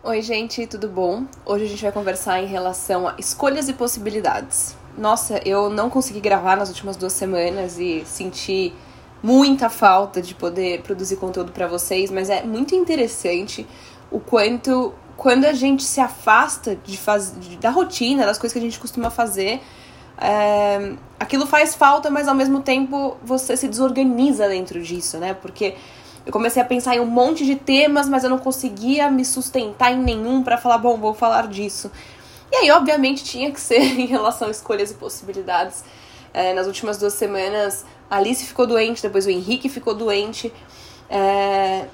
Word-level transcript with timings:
Oi, 0.00 0.22
gente, 0.22 0.64
tudo 0.68 0.88
bom? 0.88 1.24
Hoje 1.44 1.64
a 1.64 1.68
gente 1.68 1.82
vai 1.82 1.90
conversar 1.90 2.40
em 2.40 2.46
relação 2.46 3.08
a 3.08 3.16
escolhas 3.18 3.68
e 3.68 3.72
possibilidades. 3.72 4.76
Nossa, 4.96 5.40
eu 5.44 5.68
não 5.68 5.90
consegui 5.90 6.20
gravar 6.20 6.56
nas 6.56 6.68
últimas 6.68 6.96
duas 6.96 7.12
semanas 7.12 7.80
e 7.80 8.04
senti 8.06 8.72
muita 9.20 9.68
falta 9.68 10.22
de 10.22 10.36
poder 10.36 10.82
produzir 10.82 11.16
conteúdo 11.16 11.50
para 11.50 11.66
vocês, 11.66 12.12
mas 12.12 12.30
é 12.30 12.44
muito 12.44 12.76
interessante 12.76 13.66
o 14.08 14.20
quanto 14.20 14.94
quando 15.16 15.46
a 15.46 15.52
gente 15.52 15.82
se 15.82 16.00
afasta 16.00 16.76
de 16.76 16.96
faz, 16.96 17.34
da 17.60 17.70
rotina, 17.70 18.24
das 18.24 18.38
coisas 18.38 18.52
que 18.52 18.60
a 18.60 18.62
gente 18.62 18.78
costuma 18.78 19.10
fazer, 19.10 19.60
é, 20.16 20.92
aquilo 21.18 21.44
faz 21.44 21.74
falta, 21.74 22.08
mas 22.08 22.28
ao 22.28 22.36
mesmo 22.36 22.60
tempo 22.60 23.16
você 23.24 23.56
se 23.56 23.66
desorganiza 23.66 24.48
dentro 24.48 24.80
disso, 24.80 25.18
né? 25.18 25.34
Porque 25.34 25.74
eu 26.28 26.32
comecei 26.32 26.60
a 26.60 26.64
pensar 26.64 26.94
em 26.94 27.00
um 27.00 27.06
monte 27.06 27.42
de 27.46 27.56
temas, 27.56 28.06
mas 28.06 28.22
eu 28.22 28.28
não 28.28 28.38
conseguia 28.38 29.10
me 29.10 29.24
sustentar 29.24 29.94
em 29.94 29.98
nenhum 29.98 30.42
para 30.42 30.58
falar, 30.58 30.76
bom, 30.76 30.98
vou 30.98 31.14
falar 31.14 31.48
disso. 31.48 31.90
E 32.52 32.56
aí, 32.56 32.70
obviamente, 32.70 33.24
tinha 33.24 33.50
que 33.50 33.58
ser 33.58 33.80
em 33.98 34.04
relação 34.04 34.48
a 34.48 34.50
escolhas 34.50 34.90
e 34.90 34.94
possibilidades. 34.94 35.82
É, 36.34 36.52
nas 36.52 36.66
últimas 36.66 36.98
duas 36.98 37.14
semanas, 37.14 37.86
a 38.10 38.16
Alice 38.16 38.44
ficou 38.44 38.66
doente, 38.66 39.00
depois 39.00 39.24
o 39.24 39.30
Henrique 39.30 39.70
ficou 39.70 39.94
doente. 39.94 40.52
É, 41.08 41.86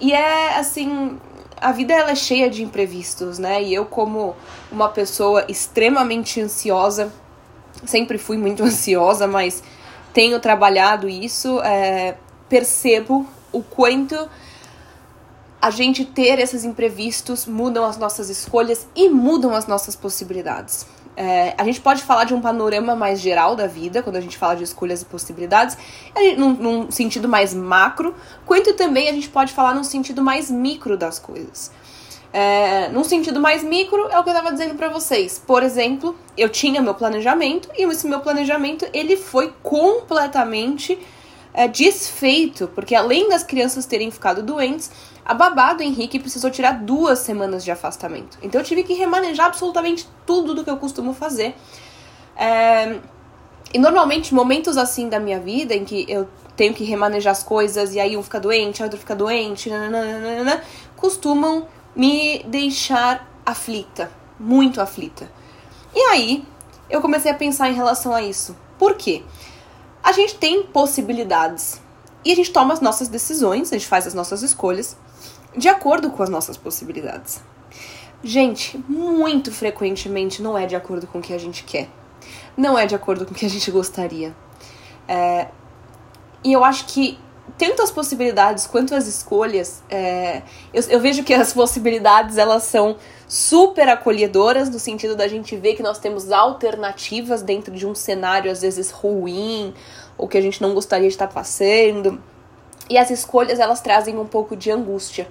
e 0.00 0.10
é 0.10 0.58
assim, 0.58 1.20
a 1.60 1.70
vida 1.70 1.92
ela 1.92 2.12
é 2.12 2.16
cheia 2.16 2.48
de 2.48 2.62
imprevistos, 2.62 3.38
né? 3.38 3.62
E 3.62 3.74
eu, 3.74 3.84
como 3.84 4.34
uma 4.72 4.88
pessoa 4.88 5.44
extremamente 5.48 6.40
ansiosa, 6.40 7.12
sempre 7.84 8.16
fui 8.16 8.38
muito 8.38 8.62
ansiosa, 8.64 9.26
mas 9.26 9.62
tenho 10.14 10.40
trabalhado 10.40 11.10
isso, 11.10 11.60
é, 11.60 12.16
percebo 12.48 13.35
o 13.52 13.62
quanto 13.62 14.28
a 15.60 15.70
gente 15.70 16.04
ter 16.04 16.38
esses 16.38 16.64
imprevistos 16.64 17.46
mudam 17.46 17.84
as 17.84 17.96
nossas 17.96 18.28
escolhas 18.28 18.86
e 18.94 19.08
mudam 19.08 19.54
as 19.54 19.66
nossas 19.66 19.96
possibilidades. 19.96 20.86
É, 21.16 21.54
a 21.56 21.64
gente 21.64 21.80
pode 21.80 22.02
falar 22.02 22.24
de 22.24 22.34
um 22.34 22.40
panorama 22.42 22.94
mais 22.94 23.20
geral 23.20 23.56
da 23.56 23.66
vida, 23.66 24.02
quando 24.02 24.16
a 24.16 24.20
gente 24.20 24.36
fala 24.36 24.54
de 24.54 24.64
escolhas 24.64 25.00
e 25.00 25.06
possibilidades, 25.06 25.76
num, 26.36 26.52
num 26.52 26.90
sentido 26.90 27.26
mais 27.26 27.54
macro, 27.54 28.14
quanto 28.44 28.74
também 28.74 29.08
a 29.08 29.12
gente 29.12 29.30
pode 29.30 29.52
falar 29.52 29.74
num 29.74 29.82
sentido 29.82 30.22
mais 30.22 30.50
micro 30.50 30.96
das 30.96 31.18
coisas. 31.18 31.70
É, 32.32 32.88
num 32.88 33.02
sentido 33.02 33.40
mais 33.40 33.64
micro, 33.64 34.08
é 34.10 34.18
o 34.18 34.22
que 34.22 34.28
eu 34.28 34.34
estava 34.34 34.52
dizendo 34.52 34.74
para 34.74 34.90
vocês. 34.90 35.42
Por 35.44 35.62
exemplo, 35.62 36.14
eu 36.36 36.50
tinha 36.50 36.82
meu 36.82 36.94
planejamento 36.94 37.70
e 37.78 37.84
esse 37.84 38.06
meu 38.06 38.20
planejamento 38.20 38.86
ele 38.92 39.16
foi 39.16 39.54
completamente 39.62 40.98
é, 41.56 41.66
desfeito, 41.66 42.68
porque 42.74 42.94
além 42.94 43.30
das 43.30 43.42
crianças 43.42 43.86
terem 43.86 44.10
ficado 44.10 44.42
doentes, 44.42 44.90
a 45.24 45.32
babá 45.32 45.72
do 45.72 45.82
Henrique 45.82 46.18
precisou 46.18 46.50
tirar 46.50 46.84
duas 46.84 47.20
semanas 47.20 47.64
de 47.64 47.70
afastamento. 47.70 48.38
Então 48.42 48.60
eu 48.60 48.64
tive 48.64 48.84
que 48.84 48.92
remanejar 48.92 49.46
absolutamente 49.46 50.06
tudo 50.26 50.54
do 50.54 50.62
que 50.62 50.68
eu 50.68 50.76
costumo 50.76 51.14
fazer. 51.14 51.54
É... 52.36 52.98
E 53.72 53.78
normalmente, 53.78 54.34
momentos 54.34 54.76
assim 54.76 55.08
da 55.08 55.18
minha 55.18 55.40
vida, 55.40 55.74
em 55.74 55.84
que 55.84 56.04
eu 56.08 56.28
tenho 56.56 56.74
que 56.74 56.84
remanejar 56.84 57.32
as 57.32 57.42
coisas 57.42 57.94
e 57.94 57.98
aí 57.98 58.16
um 58.16 58.22
fica 58.22 58.38
doente, 58.38 58.82
outro 58.82 58.98
fica 58.98 59.16
doente, 59.16 59.70
nananana, 59.70 60.62
costumam 60.94 61.66
me 61.94 62.42
deixar 62.44 63.26
aflita, 63.44 64.10
muito 64.38 64.80
aflita. 64.80 65.28
E 65.94 66.00
aí 66.10 66.44
eu 66.90 67.00
comecei 67.00 67.30
a 67.30 67.34
pensar 67.34 67.70
em 67.70 67.74
relação 67.74 68.14
a 68.14 68.22
isso. 68.22 68.54
Por 68.78 68.94
quê? 68.94 69.22
A 70.06 70.12
gente 70.12 70.36
tem 70.36 70.62
possibilidades 70.62 71.82
e 72.24 72.30
a 72.30 72.36
gente 72.36 72.52
toma 72.52 72.72
as 72.72 72.80
nossas 72.80 73.08
decisões, 73.08 73.72
a 73.72 73.76
gente 73.76 73.88
faz 73.88 74.06
as 74.06 74.14
nossas 74.14 74.40
escolhas 74.40 74.96
de 75.56 75.68
acordo 75.68 76.12
com 76.12 76.22
as 76.22 76.28
nossas 76.28 76.56
possibilidades. 76.56 77.42
Gente, 78.22 78.78
muito 78.88 79.50
frequentemente 79.50 80.40
não 80.40 80.56
é 80.56 80.64
de 80.64 80.76
acordo 80.76 81.08
com 81.08 81.18
o 81.18 81.20
que 81.20 81.32
a 81.32 81.38
gente 81.38 81.64
quer. 81.64 81.88
Não 82.56 82.78
é 82.78 82.86
de 82.86 82.94
acordo 82.94 83.26
com 83.26 83.32
o 83.32 83.34
que 83.34 83.46
a 83.46 83.50
gente 83.50 83.68
gostaria. 83.72 84.32
É, 85.08 85.48
e 86.44 86.52
eu 86.52 86.62
acho 86.62 86.86
que 86.86 87.18
tanto 87.56 87.82
as 87.82 87.90
possibilidades 87.90 88.66
quanto 88.66 88.94
as 88.94 89.06
escolhas, 89.06 89.82
é, 89.88 90.42
eu, 90.74 90.82
eu, 90.88 91.00
vejo 91.00 91.22
que 91.22 91.32
as 91.32 91.52
possibilidades 91.52 92.36
elas 92.36 92.64
são 92.64 92.96
super 93.28 93.88
acolhedoras 93.88 94.68
no 94.68 94.78
sentido 94.78 95.14
da 95.14 95.28
gente 95.28 95.56
ver 95.56 95.74
que 95.74 95.82
nós 95.82 95.98
temos 95.98 96.30
alternativas 96.30 97.42
dentro 97.42 97.72
de 97.74 97.86
um 97.86 97.94
cenário 97.94 98.50
às 98.50 98.62
vezes 98.62 98.90
ruim 98.90 99.72
ou 100.16 100.28
que 100.28 100.38
a 100.38 100.40
gente 100.40 100.62
não 100.62 100.74
gostaria 100.74 101.08
de 101.08 101.14
estar 101.14 101.28
passando. 101.28 102.20
E 102.88 102.96
as 102.96 103.10
escolhas, 103.10 103.58
elas 103.58 103.80
trazem 103.80 104.16
um 104.16 104.26
pouco 104.26 104.54
de 104.54 104.70
angústia. 104.70 105.26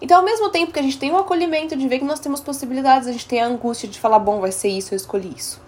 Então, 0.00 0.18
ao 0.18 0.24
mesmo 0.24 0.48
tempo 0.48 0.72
que 0.72 0.78
a 0.78 0.82
gente 0.82 0.98
tem 0.98 1.10
o 1.10 1.16
acolhimento 1.16 1.76
de 1.76 1.86
ver 1.88 1.98
que 1.98 2.04
nós 2.04 2.20
temos 2.20 2.40
possibilidades, 2.40 3.08
a 3.08 3.12
gente 3.12 3.26
tem 3.26 3.40
a 3.40 3.46
angústia 3.46 3.88
de 3.88 3.98
falar, 3.98 4.18
bom, 4.18 4.40
vai 4.40 4.52
ser 4.52 4.68
isso, 4.68 4.94
eu 4.94 4.96
escolhi 4.96 5.34
isso. 5.36 5.60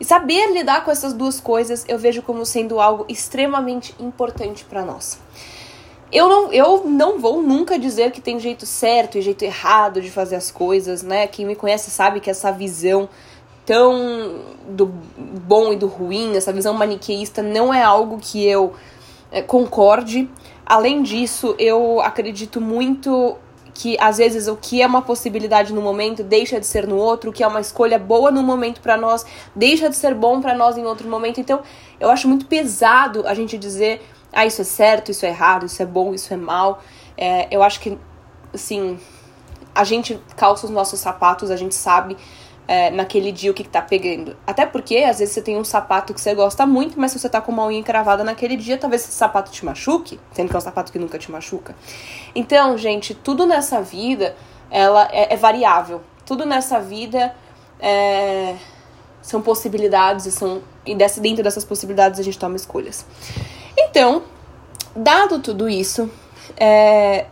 E 0.00 0.04
saber 0.04 0.52
lidar 0.52 0.84
com 0.84 0.90
essas 0.90 1.12
duas 1.12 1.40
coisas, 1.40 1.84
eu 1.88 1.98
vejo 1.98 2.20
como 2.22 2.44
sendo 2.44 2.80
algo 2.80 3.04
extremamente 3.08 3.94
importante 3.98 4.64
para 4.64 4.84
nós. 4.84 5.18
Eu 6.10 6.28
não, 6.28 6.52
eu 6.52 6.84
não 6.84 7.18
vou 7.18 7.42
nunca 7.42 7.78
dizer 7.78 8.10
que 8.10 8.20
tem 8.20 8.40
jeito 8.40 8.66
certo 8.66 9.18
e 9.18 9.22
jeito 9.22 9.42
errado 9.42 10.00
de 10.00 10.10
fazer 10.10 10.36
as 10.36 10.50
coisas, 10.50 11.02
né? 11.02 11.26
Quem 11.26 11.44
me 11.44 11.54
conhece 11.54 11.90
sabe 11.90 12.18
que 12.18 12.30
essa 12.30 12.50
visão 12.50 13.08
tão 13.68 14.40
do 14.66 14.86
bom 14.86 15.74
e 15.74 15.76
do 15.76 15.86
ruim, 15.86 16.34
essa 16.34 16.50
visão 16.50 16.72
maniqueísta, 16.72 17.42
não 17.42 17.72
é 17.72 17.82
algo 17.82 18.18
que 18.18 18.42
eu 18.42 18.72
é, 19.30 19.42
concorde. 19.42 20.26
Além 20.64 21.02
disso, 21.02 21.54
eu 21.58 22.00
acredito 22.00 22.62
muito 22.62 23.36
que 23.74 23.94
às 24.00 24.16
vezes 24.16 24.48
o 24.48 24.56
que 24.56 24.80
é 24.80 24.86
uma 24.86 25.02
possibilidade 25.02 25.74
no 25.74 25.82
momento 25.82 26.24
deixa 26.24 26.58
de 26.58 26.66
ser 26.66 26.86
no 26.86 26.96
outro, 26.96 27.28
o 27.28 27.32
que 27.32 27.42
é 27.42 27.46
uma 27.46 27.60
escolha 27.60 27.98
boa 27.98 28.30
no 28.30 28.42
momento 28.42 28.80
para 28.80 28.96
nós 28.96 29.24
deixa 29.54 29.90
de 29.90 29.96
ser 29.96 30.14
bom 30.14 30.40
para 30.40 30.54
nós 30.54 30.78
em 30.78 30.86
outro 30.86 31.06
momento. 31.06 31.38
Então, 31.38 31.60
eu 32.00 32.10
acho 32.10 32.26
muito 32.26 32.46
pesado 32.46 33.26
a 33.26 33.34
gente 33.34 33.58
dizer, 33.58 34.00
ah, 34.32 34.46
isso 34.46 34.62
é 34.62 34.64
certo, 34.64 35.10
isso 35.10 35.26
é 35.26 35.28
errado, 35.28 35.66
isso 35.66 35.82
é 35.82 35.86
bom, 35.86 36.14
isso 36.14 36.32
é 36.32 36.38
mal. 36.38 36.82
É, 37.18 37.54
eu 37.54 37.62
acho 37.62 37.80
que, 37.80 37.98
assim, 38.54 38.98
a 39.74 39.84
gente 39.84 40.18
calça 40.36 40.64
os 40.64 40.72
nossos 40.72 40.98
sapatos, 41.00 41.50
a 41.50 41.56
gente 41.56 41.74
sabe 41.74 42.16
é, 42.68 42.90
naquele 42.90 43.32
dia 43.32 43.50
o 43.50 43.54
que, 43.54 43.64
que 43.64 43.70
tá 43.70 43.80
pegando. 43.80 44.36
Até 44.46 44.66
porque, 44.66 44.98
às 44.98 45.18
vezes, 45.18 45.32
você 45.32 45.40
tem 45.40 45.56
um 45.56 45.64
sapato 45.64 46.12
que 46.12 46.20
você 46.20 46.34
gosta 46.34 46.66
muito, 46.66 47.00
mas 47.00 47.12
se 47.12 47.18
você 47.18 47.26
tá 47.26 47.40
com 47.40 47.50
uma 47.50 47.64
unha 47.64 47.78
encravada 47.78 48.22
naquele 48.22 48.56
dia, 48.56 48.76
talvez 48.76 49.02
esse 49.02 49.12
sapato 49.12 49.50
te 49.50 49.64
machuque, 49.64 50.20
sendo 50.32 50.50
que 50.50 50.54
é 50.54 50.58
um 50.58 50.60
sapato 50.60 50.92
que 50.92 50.98
nunca 50.98 51.18
te 51.18 51.32
machuca. 51.32 51.74
Então, 52.34 52.76
gente, 52.76 53.14
tudo 53.14 53.46
nessa 53.46 53.80
vida, 53.80 54.36
ela 54.70 55.08
é, 55.10 55.32
é 55.32 55.36
variável. 55.36 56.02
Tudo 56.26 56.44
nessa 56.44 56.78
vida 56.78 57.34
é, 57.80 58.54
são 59.22 59.40
possibilidades 59.40 60.26
e, 60.26 60.30
são, 60.30 60.60
e 60.84 60.94
desse, 60.94 61.20
dentro 61.20 61.42
dessas 61.42 61.64
possibilidades 61.64 62.20
a 62.20 62.22
gente 62.22 62.38
toma 62.38 62.54
escolhas. 62.54 63.06
Então, 63.78 64.24
dado 64.94 65.38
tudo 65.38 65.70
isso, 65.70 66.10
é, 66.54 67.24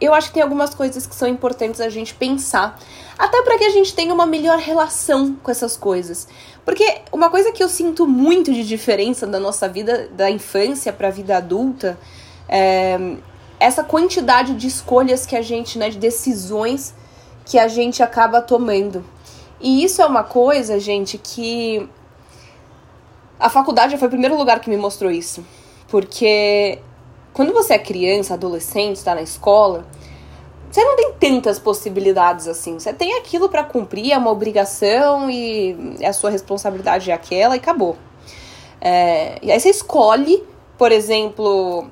eu 0.00 0.14
acho 0.14 0.28
que 0.28 0.34
tem 0.34 0.42
algumas 0.42 0.74
coisas 0.74 1.06
que 1.06 1.14
são 1.14 1.28
importantes 1.28 1.80
a 1.80 1.88
gente 1.88 2.14
pensar, 2.14 2.78
até 3.18 3.42
para 3.42 3.58
que 3.58 3.64
a 3.64 3.70
gente 3.70 3.94
tenha 3.94 4.14
uma 4.14 4.26
melhor 4.26 4.58
relação 4.58 5.36
com 5.42 5.50
essas 5.50 5.76
coisas. 5.76 6.28
Porque 6.64 7.00
uma 7.10 7.30
coisa 7.30 7.50
que 7.52 7.62
eu 7.62 7.68
sinto 7.68 8.06
muito 8.06 8.52
de 8.52 8.64
diferença 8.64 9.26
da 9.26 9.40
nossa 9.40 9.68
vida, 9.68 10.08
da 10.12 10.30
infância 10.30 10.92
para 10.92 11.08
a 11.08 11.10
vida 11.10 11.36
adulta, 11.36 11.98
é 12.48 13.16
essa 13.60 13.82
quantidade 13.82 14.54
de 14.54 14.66
escolhas 14.66 15.26
que 15.26 15.36
a 15.36 15.42
gente, 15.42 15.78
né, 15.78 15.90
de 15.90 15.98
decisões 15.98 16.94
que 17.44 17.58
a 17.58 17.66
gente 17.66 18.02
acaba 18.02 18.40
tomando. 18.40 19.04
E 19.60 19.82
isso 19.82 20.00
é 20.00 20.06
uma 20.06 20.22
coisa, 20.22 20.78
gente, 20.78 21.18
que 21.18 21.88
a 23.40 23.48
faculdade 23.48 23.96
foi 23.98 24.06
o 24.06 24.10
primeiro 24.10 24.36
lugar 24.36 24.60
que 24.60 24.70
me 24.70 24.76
mostrou 24.76 25.10
isso. 25.10 25.44
Porque 25.88 26.78
quando 27.38 27.52
você 27.52 27.74
é 27.74 27.78
criança, 27.78 28.34
adolescente, 28.34 28.96
está 28.96 29.14
na 29.14 29.22
escola, 29.22 29.86
você 30.68 30.82
não 30.82 30.96
tem 30.96 31.12
tantas 31.20 31.56
possibilidades 31.56 32.48
assim. 32.48 32.80
Você 32.80 32.92
tem 32.92 33.16
aquilo 33.16 33.48
para 33.48 33.62
cumprir, 33.62 34.10
é 34.10 34.18
uma 34.18 34.32
obrigação 34.32 35.30
e 35.30 35.94
a 36.04 36.12
sua 36.12 36.30
responsabilidade 36.30 37.12
é 37.12 37.14
aquela 37.14 37.54
e 37.54 37.60
acabou. 37.60 37.96
É, 38.80 39.38
e 39.40 39.52
aí 39.52 39.60
você 39.60 39.70
escolhe, 39.70 40.42
por 40.76 40.90
exemplo, 40.90 41.86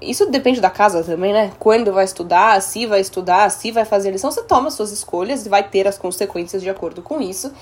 isso 0.00 0.30
depende 0.30 0.60
da 0.60 0.70
casa 0.70 1.02
também, 1.02 1.32
né? 1.32 1.50
Quando 1.58 1.92
vai 1.92 2.04
estudar, 2.04 2.62
se 2.62 2.86
vai 2.86 3.00
estudar, 3.00 3.50
se 3.50 3.72
vai 3.72 3.84
fazer 3.84 4.12
lição, 4.12 4.30
você 4.30 4.44
toma 4.44 4.70
suas 4.70 4.92
escolhas 4.92 5.44
e 5.44 5.48
vai 5.48 5.68
ter 5.68 5.88
as 5.88 5.98
consequências 5.98 6.62
de 6.62 6.70
acordo 6.70 7.02
com 7.02 7.20
isso. 7.20 7.52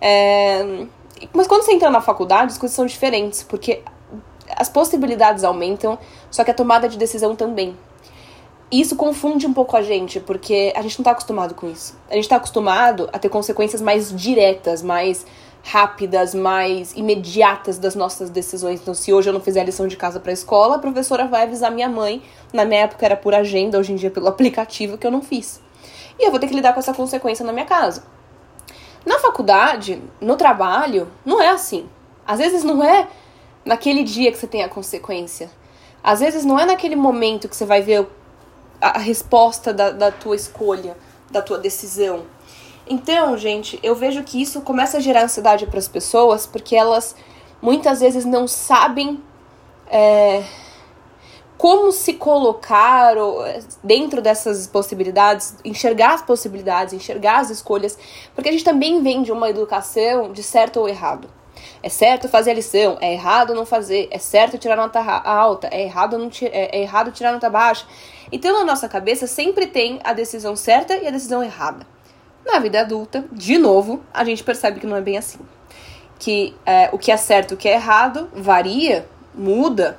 É, 0.00 0.86
mas 1.32 1.48
quando 1.48 1.64
você 1.64 1.72
entra 1.72 1.90
na 1.90 2.00
faculdade, 2.00 2.52
as 2.52 2.58
coisas 2.58 2.76
são 2.76 2.86
diferentes, 2.86 3.42
porque 3.42 3.82
as 4.58 4.68
possibilidades 4.68 5.44
aumentam, 5.44 5.98
só 6.30 6.42
que 6.42 6.50
a 6.50 6.54
tomada 6.54 6.88
de 6.88 6.98
decisão 6.98 7.36
também. 7.36 7.76
E 8.70 8.80
isso 8.80 8.96
confunde 8.96 9.46
um 9.46 9.54
pouco 9.54 9.76
a 9.76 9.82
gente, 9.82 10.20
porque 10.20 10.72
a 10.76 10.82
gente 10.82 10.98
não 10.98 11.02
está 11.02 11.12
acostumado 11.12 11.54
com 11.54 11.70
isso. 11.70 11.96
A 12.10 12.14
gente 12.14 12.24
está 12.24 12.36
acostumado 12.36 13.08
a 13.12 13.18
ter 13.18 13.30
consequências 13.30 13.80
mais 13.80 14.14
diretas, 14.14 14.82
mais 14.82 15.24
rápidas, 15.62 16.34
mais 16.34 16.94
imediatas 16.94 17.78
das 17.78 17.94
nossas 17.94 18.28
decisões. 18.28 18.80
Então, 18.80 18.92
se 18.92 19.12
hoje 19.12 19.30
eu 19.30 19.32
não 19.32 19.40
fizer 19.40 19.60
a 19.60 19.64
lição 19.64 19.86
de 19.86 19.96
casa 19.96 20.20
para 20.20 20.32
a 20.32 20.34
escola, 20.34 20.76
a 20.76 20.78
professora 20.78 21.26
vai 21.26 21.44
avisar 21.44 21.70
minha 21.70 21.88
mãe. 21.88 22.22
Na 22.52 22.64
minha 22.64 22.82
época 22.82 23.06
era 23.06 23.16
por 23.16 23.34
agenda, 23.34 23.78
hoje 23.78 23.92
em 23.92 23.96
dia 23.96 24.10
pelo 24.10 24.28
aplicativo 24.28 24.98
que 24.98 25.06
eu 25.06 25.10
não 25.10 25.22
fiz. 25.22 25.60
e 26.18 26.26
eu 26.26 26.30
vou 26.30 26.40
ter 26.40 26.48
que 26.48 26.54
lidar 26.54 26.74
com 26.74 26.80
essa 26.80 26.92
consequência 26.92 27.46
na 27.46 27.52
minha 27.52 27.66
casa. 27.66 28.02
Na 29.06 29.18
faculdade, 29.18 30.02
no 30.20 30.36
trabalho, 30.36 31.08
não 31.24 31.40
é 31.40 31.48
assim. 31.48 31.88
Às 32.26 32.38
vezes 32.38 32.62
não 32.62 32.84
é 32.84 33.08
naquele 33.68 34.02
dia 34.02 34.32
que 34.32 34.38
você 34.38 34.46
tem 34.46 34.62
a 34.62 34.68
consequência. 34.68 35.50
Às 36.02 36.20
vezes 36.20 36.42
não 36.42 36.58
é 36.58 36.64
naquele 36.64 36.96
momento 36.96 37.46
que 37.46 37.54
você 37.54 37.66
vai 37.66 37.82
ver 37.82 38.08
a 38.80 38.98
resposta 38.98 39.74
da, 39.74 39.90
da 39.90 40.10
tua 40.10 40.34
escolha, 40.34 40.96
da 41.30 41.42
tua 41.42 41.58
decisão. 41.58 42.22
Então, 42.88 43.36
gente, 43.36 43.78
eu 43.82 43.94
vejo 43.94 44.24
que 44.24 44.40
isso 44.40 44.62
começa 44.62 44.96
a 44.96 45.00
gerar 45.00 45.24
ansiedade 45.24 45.66
para 45.66 45.78
as 45.78 45.86
pessoas 45.86 46.46
porque 46.46 46.74
elas 46.74 47.14
muitas 47.60 48.00
vezes 48.00 48.24
não 48.24 48.48
sabem 48.48 49.22
é, 49.90 50.42
como 51.58 51.92
se 51.92 52.14
colocar 52.14 53.16
dentro 53.84 54.22
dessas 54.22 54.66
possibilidades, 54.66 55.56
enxergar 55.62 56.14
as 56.14 56.22
possibilidades, 56.22 56.94
enxergar 56.94 57.40
as 57.40 57.50
escolhas, 57.50 57.98
porque 58.34 58.48
a 58.48 58.52
gente 58.52 58.64
também 58.64 59.02
vem 59.02 59.22
de 59.22 59.30
uma 59.30 59.50
educação 59.50 60.32
de 60.32 60.42
certo 60.42 60.80
ou 60.80 60.88
errado. 60.88 61.28
É 61.82 61.88
certo 61.88 62.28
fazer 62.28 62.50
a 62.50 62.54
lição, 62.54 62.98
é 63.00 63.12
errado 63.12 63.54
não 63.54 63.64
fazer, 63.64 64.08
é 64.10 64.18
certo 64.18 64.58
tirar 64.58 64.76
nota 64.76 65.00
alta, 65.00 65.68
é 65.70 65.82
errado, 65.82 66.18
não 66.18 66.30
é, 66.42 66.78
é 66.78 66.82
errado 66.82 67.12
tirar 67.12 67.32
nota 67.32 67.48
baixa. 67.48 67.86
Então, 68.30 68.58
na 68.58 68.64
nossa 68.64 68.88
cabeça, 68.88 69.26
sempre 69.26 69.66
tem 69.66 70.00
a 70.04 70.12
decisão 70.12 70.54
certa 70.56 70.96
e 70.96 71.06
a 71.06 71.10
decisão 71.10 71.42
errada. 71.42 71.86
Na 72.44 72.58
vida 72.58 72.80
adulta, 72.80 73.24
de 73.32 73.58
novo, 73.58 74.02
a 74.12 74.24
gente 74.24 74.42
percebe 74.42 74.80
que 74.80 74.86
não 74.86 74.96
é 74.96 75.00
bem 75.00 75.18
assim. 75.18 75.38
Que 76.18 76.54
é, 76.66 76.88
o 76.92 76.98
que 76.98 77.12
é 77.12 77.16
certo 77.16 77.52
e 77.52 77.54
o 77.54 77.56
que 77.56 77.68
é 77.68 77.74
errado 77.74 78.28
varia, 78.34 79.08
muda. 79.34 79.98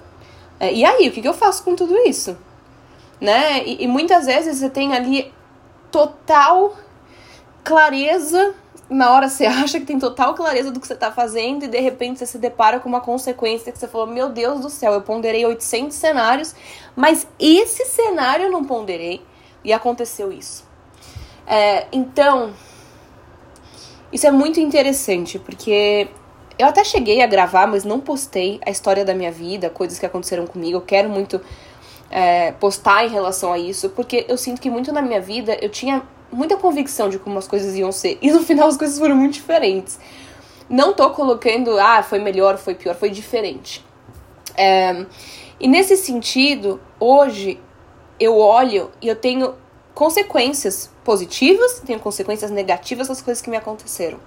É, 0.59 0.73
e 0.73 0.83
aí, 0.83 1.07
o 1.07 1.11
que, 1.11 1.21
que 1.21 1.27
eu 1.27 1.33
faço 1.33 1.63
com 1.63 1.75
tudo 1.75 1.97
isso? 1.99 2.37
Né? 3.21 3.63
E, 3.65 3.83
e 3.83 3.87
muitas 3.87 4.25
vezes 4.25 4.57
você 4.57 4.69
tem 4.69 4.93
ali 4.93 5.31
total 5.91 6.75
clareza 7.69 8.55
na 8.89 9.11
hora 9.13 9.29
você 9.29 9.45
acha 9.61 9.79
que 9.79 9.85
tem 9.85 9.99
total 9.99 10.33
clareza 10.33 10.71
do 10.71 10.79
que 10.79 10.87
você 10.87 10.95
tá 10.95 11.11
fazendo 11.11 11.65
e 11.65 11.67
de 11.67 11.79
repente 11.79 12.17
você 12.17 12.25
se 12.25 12.39
depara 12.39 12.79
com 12.79 12.89
uma 12.89 12.99
consequência 12.99 13.71
que 13.71 13.77
você 13.77 13.87
falou: 13.87 14.07
Meu 14.07 14.29
Deus 14.29 14.61
do 14.61 14.69
céu, 14.71 14.93
eu 14.93 15.01
ponderei 15.01 15.45
800 15.45 15.95
cenários, 15.95 16.55
mas 16.95 17.27
esse 17.39 17.85
cenário 17.85 18.45
eu 18.45 18.51
não 18.51 18.65
ponderei 18.65 19.21
e 19.63 19.71
aconteceu 19.71 20.31
isso. 20.31 20.67
É, 21.45 21.85
então, 21.91 22.53
isso 24.11 24.25
é 24.25 24.31
muito 24.31 24.59
interessante 24.59 25.37
porque 25.37 26.07
eu 26.57 26.65
até 26.67 26.83
cheguei 26.83 27.21
a 27.21 27.27
gravar, 27.27 27.67
mas 27.67 27.83
não 27.83 27.99
postei 27.99 28.59
a 28.65 28.71
história 28.71 29.05
da 29.05 29.13
minha 29.13 29.31
vida, 29.31 29.69
coisas 29.69 29.99
que 29.99 30.05
aconteceram 30.07 30.47
comigo. 30.47 30.77
Eu 30.77 30.81
quero 30.81 31.07
muito 31.07 31.39
é, 32.09 32.51
postar 32.53 33.05
em 33.05 33.09
relação 33.09 33.53
a 33.53 33.59
isso, 33.59 33.91
porque 33.91 34.25
eu 34.27 34.37
sinto 34.37 34.59
que 34.59 34.71
muito 34.71 34.91
na 34.91 35.03
minha 35.03 35.21
vida 35.21 35.55
eu 35.61 35.69
tinha 35.69 36.03
muita 36.31 36.57
convicção 36.57 37.09
de 37.09 37.19
como 37.19 37.37
as 37.37 37.47
coisas 37.47 37.75
iam 37.75 37.91
ser. 37.91 38.17
E 38.21 38.31
no 38.31 38.43
final 38.43 38.67
as 38.67 38.77
coisas 38.77 38.97
foram 38.97 39.15
muito 39.15 39.33
diferentes. 39.33 39.99
Não 40.69 40.93
tô 40.93 41.09
colocando, 41.11 41.79
ah, 41.79 42.03
foi 42.03 42.19
melhor, 42.19 42.57
foi 42.57 42.75
pior, 42.75 42.95
foi 42.95 43.09
diferente. 43.09 43.83
É, 44.55 45.05
e 45.59 45.67
nesse 45.67 45.97
sentido, 45.97 46.79
hoje 46.99 47.59
eu 48.19 48.37
olho 48.37 48.91
e 49.01 49.07
eu 49.07 49.15
tenho 49.15 49.55
consequências 49.93 50.91
positivas, 51.03 51.81
tenho 51.85 51.99
consequências 51.99 52.51
negativas 52.51 53.07
das 53.07 53.21
coisas 53.21 53.41
que 53.41 53.49
me 53.49 53.57
aconteceram. 53.57 54.19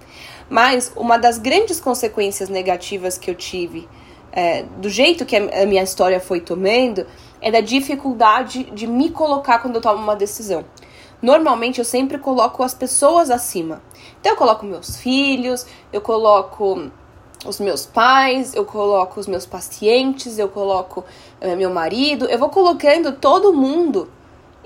Mas 0.50 0.92
uma 0.96 1.16
das 1.16 1.38
grandes 1.38 1.80
consequências 1.80 2.48
negativas 2.48 3.16
que 3.16 3.30
eu 3.30 3.34
tive, 3.34 3.88
é, 4.32 4.64
do 4.78 4.90
jeito 4.90 5.24
que 5.24 5.36
a 5.36 5.66
minha 5.66 5.82
história 5.82 6.18
foi 6.18 6.40
tomando, 6.40 7.06
é 7.40 7.50
da 7.50 7.60
dificuldade 7.60 8.64
de 8.64 8.86
me 8.86 9.10
colocar 9.10 9.60
quando 9.60 9.76
eu 9.76 9.80
tomo 9.80 10.02
uma 10.02 10.16
decisão 10.16 10.64
normalmente 11.22 11.78
eu 11.78 11.84
sempre 11.84 12.18
coloco 12.18 12.62
as 12.62 12.74
pessoas 12.74 13.30
acima. 13.30 13.80
Então 14.20 14.32
eu 14.32 14.36
coloco 14.36 14.66
meus 14.66 14.96
filhos, 14.96 15.64
eu 15.92 16.00
coloco 16.00 16.90
os 17.46 17.58
meus 17.58 17.86
pais, 17.86 18.54
eu 18.54 18.64
coloco 18.64 19.18
os 19.18 19.26
meus 19.26 19.46
pacientes, 19.46 20.38
eu 20.38 20.48
coloco 20.48 21.04
uh, 21.40 21.56
meu 21.56 21.70
marido, 21.70 22.26
eu 22.26 22.38
vou 22.38 22.48
colocando 22.48 23.12
todo 23.12 23.52
mundo 23.52 24.10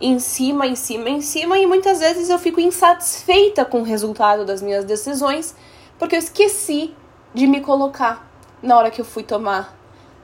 em 0.00 0.18
cima, 0.18 0.66
em 0.66 0.76
cima, 0.76 1.08
em 1.08 1.20
cima, 1.20 1.58
e 1.58 1.66
muitas 1.66 2.00
vezes 2.00 2.28
eu 2.28 2.38
fico 2.38 2.60
insatisfeita 2.60 3.64
com 3.64 3.80
o 3.80 3.82
resultado 3.82 4.44
das 4.44 4.60
minhas 4.60 4.84
decisões, 4.84 5.54
porque 5.98 6.14
eu 6.14 6.18
esqueci 6.18 6.94
de 7.32 7.46
me 7.46 7.60
colocar 7.60 8.28
na 8.62 8.76
hora 8.76 8.90
que 8.90 9.00
eu 9.00 9.04
fui 9.04 9.22
tomar 9.22 9.74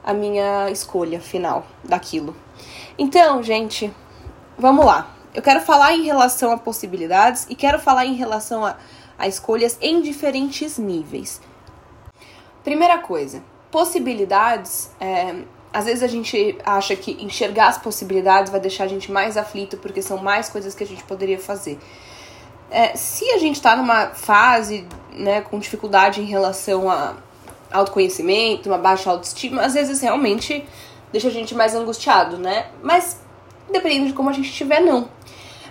a 0.05 0.13
minha 0.13 0.71
escolha 0.71 1.21
final 1.21 1.65
daquilo. 1.83 2.37
Então, 2.99 3.43
gente, 3.43 3.93
vamos 4.59 4.85
lá. 4.85 5.09
Eu 5.35 5.41
quero 5.41 5.61
falar 5.61 5.95
em 5.95 6.03
relação 6.03 6.53
a 6.53 6.59
possibilidades 6.59 7.47
e 7.49 7.55
quero 7.55 7.79
falar 7.79 8.05
em 8.05 8.15
relação 8.15 8.65
a, 8.65 8.77
a 9.19 9.27
escolhas 9.27 9.79
em 9.81 10.03
diferentes 10.03 10.77
níveis. 10.77 11.41
Primeira 12.63 12.99
coisa, 12.99 13.43
possibilidades. 13.71 14.91
É, 15.01 15.35
às 15.73 15.87
vezes 15.87 16.03
a 16.03 16.07
gente 16.07 16.59
acha 16.65 16.95
que 16.95 17.13
enxergar 17.13 17.69
as 17.69 17.79
possibilidades 17.79 18.53
vai 18.53 18.61
deixar 18.61 18.85
a 18.85 18.89
gente 18.89 19.11
mais 19.11 19.39
aflito 19.39 19.79
porque 19.79 20.03
são 20.03 20.19
mais 20.19 20.51
coisas 20.51 20.75
que 20.75 20.85
a 20.85 20.87
gente 20.87 21.03
poderia 21.05 21.39
fazer. 21.39 21.79
É, 22.71 22.95
se 22.95 23.25
a 23.31 23.39
gente 23.39 23.57
está 23.57 23.75
numa 23.75 24.09
fase 24.09 24.87
né, 25.13 25.41
com 25.41 25.59
dificuldade 25.59 26.21
em 26.21 26.25
relação 26.25 26.91
a 26.91 27.17
autoconhecimento, 27.71 28.69
uma 28.69 28.79
baixa 28.79 29.11
autoestima, 29.11 29.63
às 29.63 29.73
vezes 29.73 30.03
realmente 30.03 30.67
deixa 31.11 31.29
a 31.29 31.31
gente 31.31 31.55
mais 31.55 31.75
angustiado, 31.75 32.37
né? 32.39 32.67
Mas 32.83 33.22
dependendo 33.73 34.07
de 34.07 34.13
como 34.13 34.31
a 34.31 34.33
gente 34.33 34.49
estiver, 34.49 34.81
não 34.81 35.09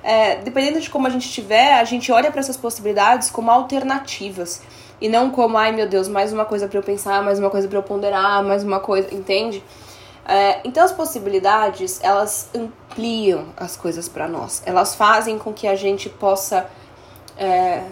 é, 0.04 0.38
dependendo 0.38 0.80
de 0.80 0.90
como 0.90 1.08
a 1.08 1.10
gente 1.10 1.26
estiver, 1.26 1.74
a 1.74 1.84
gente 1.84 2.12
olha 2.12 2.32
para 2.32 2.40
essas 2.40 2.58
possibilidades 2.58 3.30
como 3.30 3.52
alternativas. 3.52 4.62
E 5.00 5.10
não 5.10 5.32
como, 5.32 5.58
ai 5.58 5.72
meu 5.72 5.88
Deus, 5.88 6.08
mais 6.08 6.32
uma 6.32 6.46
coisa 6.46 6.68
para 6.68 6.78
eu 6.78 6.84
pensar, 6.84 7.24
mais 7.24 7.40
uma 7.40 7.50
coisa 7.50 7.68
para 7.68 7.78
eu 7.78 7.84
ponderar, 7.84 8.44
mais 8.44 8.64
uma 8.64 8.80
coisa, 8.80 9.14
entende? 9.14 9.64
É, 10.26 10.62
então 10.64 10.84
as 10.84 10.92
possibilidades, 10.92 12.00
elas 12.04 12.50
ampliam 12.54 13.48
as 13.58 13.76
coisas 13.76 14.08
para 14.08 14.28
nós. 14.28 14.62
Elas 14.66 14.94
fazem 14.94 15.40
com 15.40 15.52
que 15.52 15.68
a 15.68 15.76
gente 15.76 16.08
possa 16.08 16.70
é, 17.36 17.84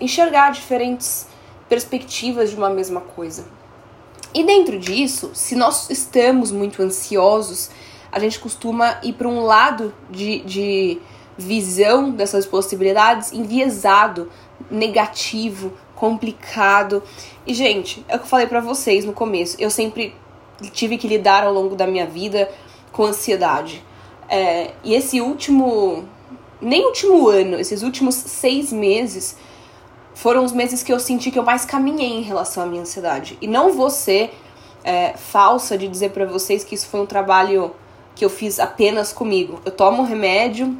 enxergar 0.00 0.52
diferentes 0.52 1.26
perspectivas 1.68 2.50
de 2.50 2.56
uma 2.56 2.70
mesma 2.70 3.00
coisa. 3.00 3.44
E 4.34 4.42
dentro 4.42 4.78
disso, 4.78 5.30
se 5.34 5.54
nós 5.54 5.90
estamos 5.90 6.50
muito 6.50 6.82
ansiosos, 6.82 7.68
a 8.12 8.18
gente 8.18 8.38
costuma 8.38 8.98
ir 9.02 9.14
para 9.14 9.26
um 9.26 9.40
lado 9.40 9.92
de, 10.10 10.40
de 10.40 11.00
visão 11.36 12.10
dessas 12.10 12.44
possibilidades 12.44 13.32
enviesado, 13.32 14.30
negativo, 14.70 15.72
complicado. 15.96 17.02
E, 17.46 17.54
gente, 17.54 18.04
é 18.06 18.16
o 18.16 18.18
que 18.18 18.24
eu 18.26 18.28
falei 18.28 18.46
para 18.46 18.60
vocês 18.60 19.06
no 19.06 19.14
começo. 19.14 19.56
Eu 19.58 19.70
sempre 19.70 20.14
tive 20.72 20.98
que 20.98 21.08
lidar 21.08 21.42
ao 21.42 21.52
longo 21.52 21.74
da 21.74 21.86
minha 21.86 22.06
vida 22.06 22.50
com 22.92 23.04
ansiedade. 23.04 23.82
É, 24.28 24.72
e 24.84 24.94
esse 24.94 25.20
último. 25.20 26.04
Nem 26.60 26.86
último 26.86 27.28
ano, 27.28 27.58
esses 27.58 27.82
últimos 27.82 28.14
seis 28.14 28.72
meses 28.72 29.36
foram 30.14 30.44
os 30.44 30.52
meses 30.52 30.80
que 30.80 30.92
eu 30.92 31.00
senti 31.00 31.30
que 31.30 31.38
eu 31.38 31.42
mais 31.42 31.64
caminhei 31.64 32.12
em 32.12 32.22
relação 32.22 32.62
à 32.62 32.66
minha 32.66 32.82
ansiedade. 32.82 33.36
E 33.40 33.48
não 33.48 33.72
vou 33.72 33.90
ser 33.90 34.32
é, 34.84 35.14
falsa 35.16 35.76
de 35.76 35.88
dizer 35.88 36.10
para 36.10 36.24
vocês 36.24 36.62
que 36.62 36.76
isso 36.76 36.86
foi 36.86 37.00
um 37.00 37.06
trabalho 37.06 37.74
que 38.14 38.24
eu 38.24 38.30
fiz 38.30 38.58
apenas 38.58 39.12
comigo. 39.12 39.60
Eu 39.64 39.72
tomo 39.72 40.02
remédio, 40.02 40.76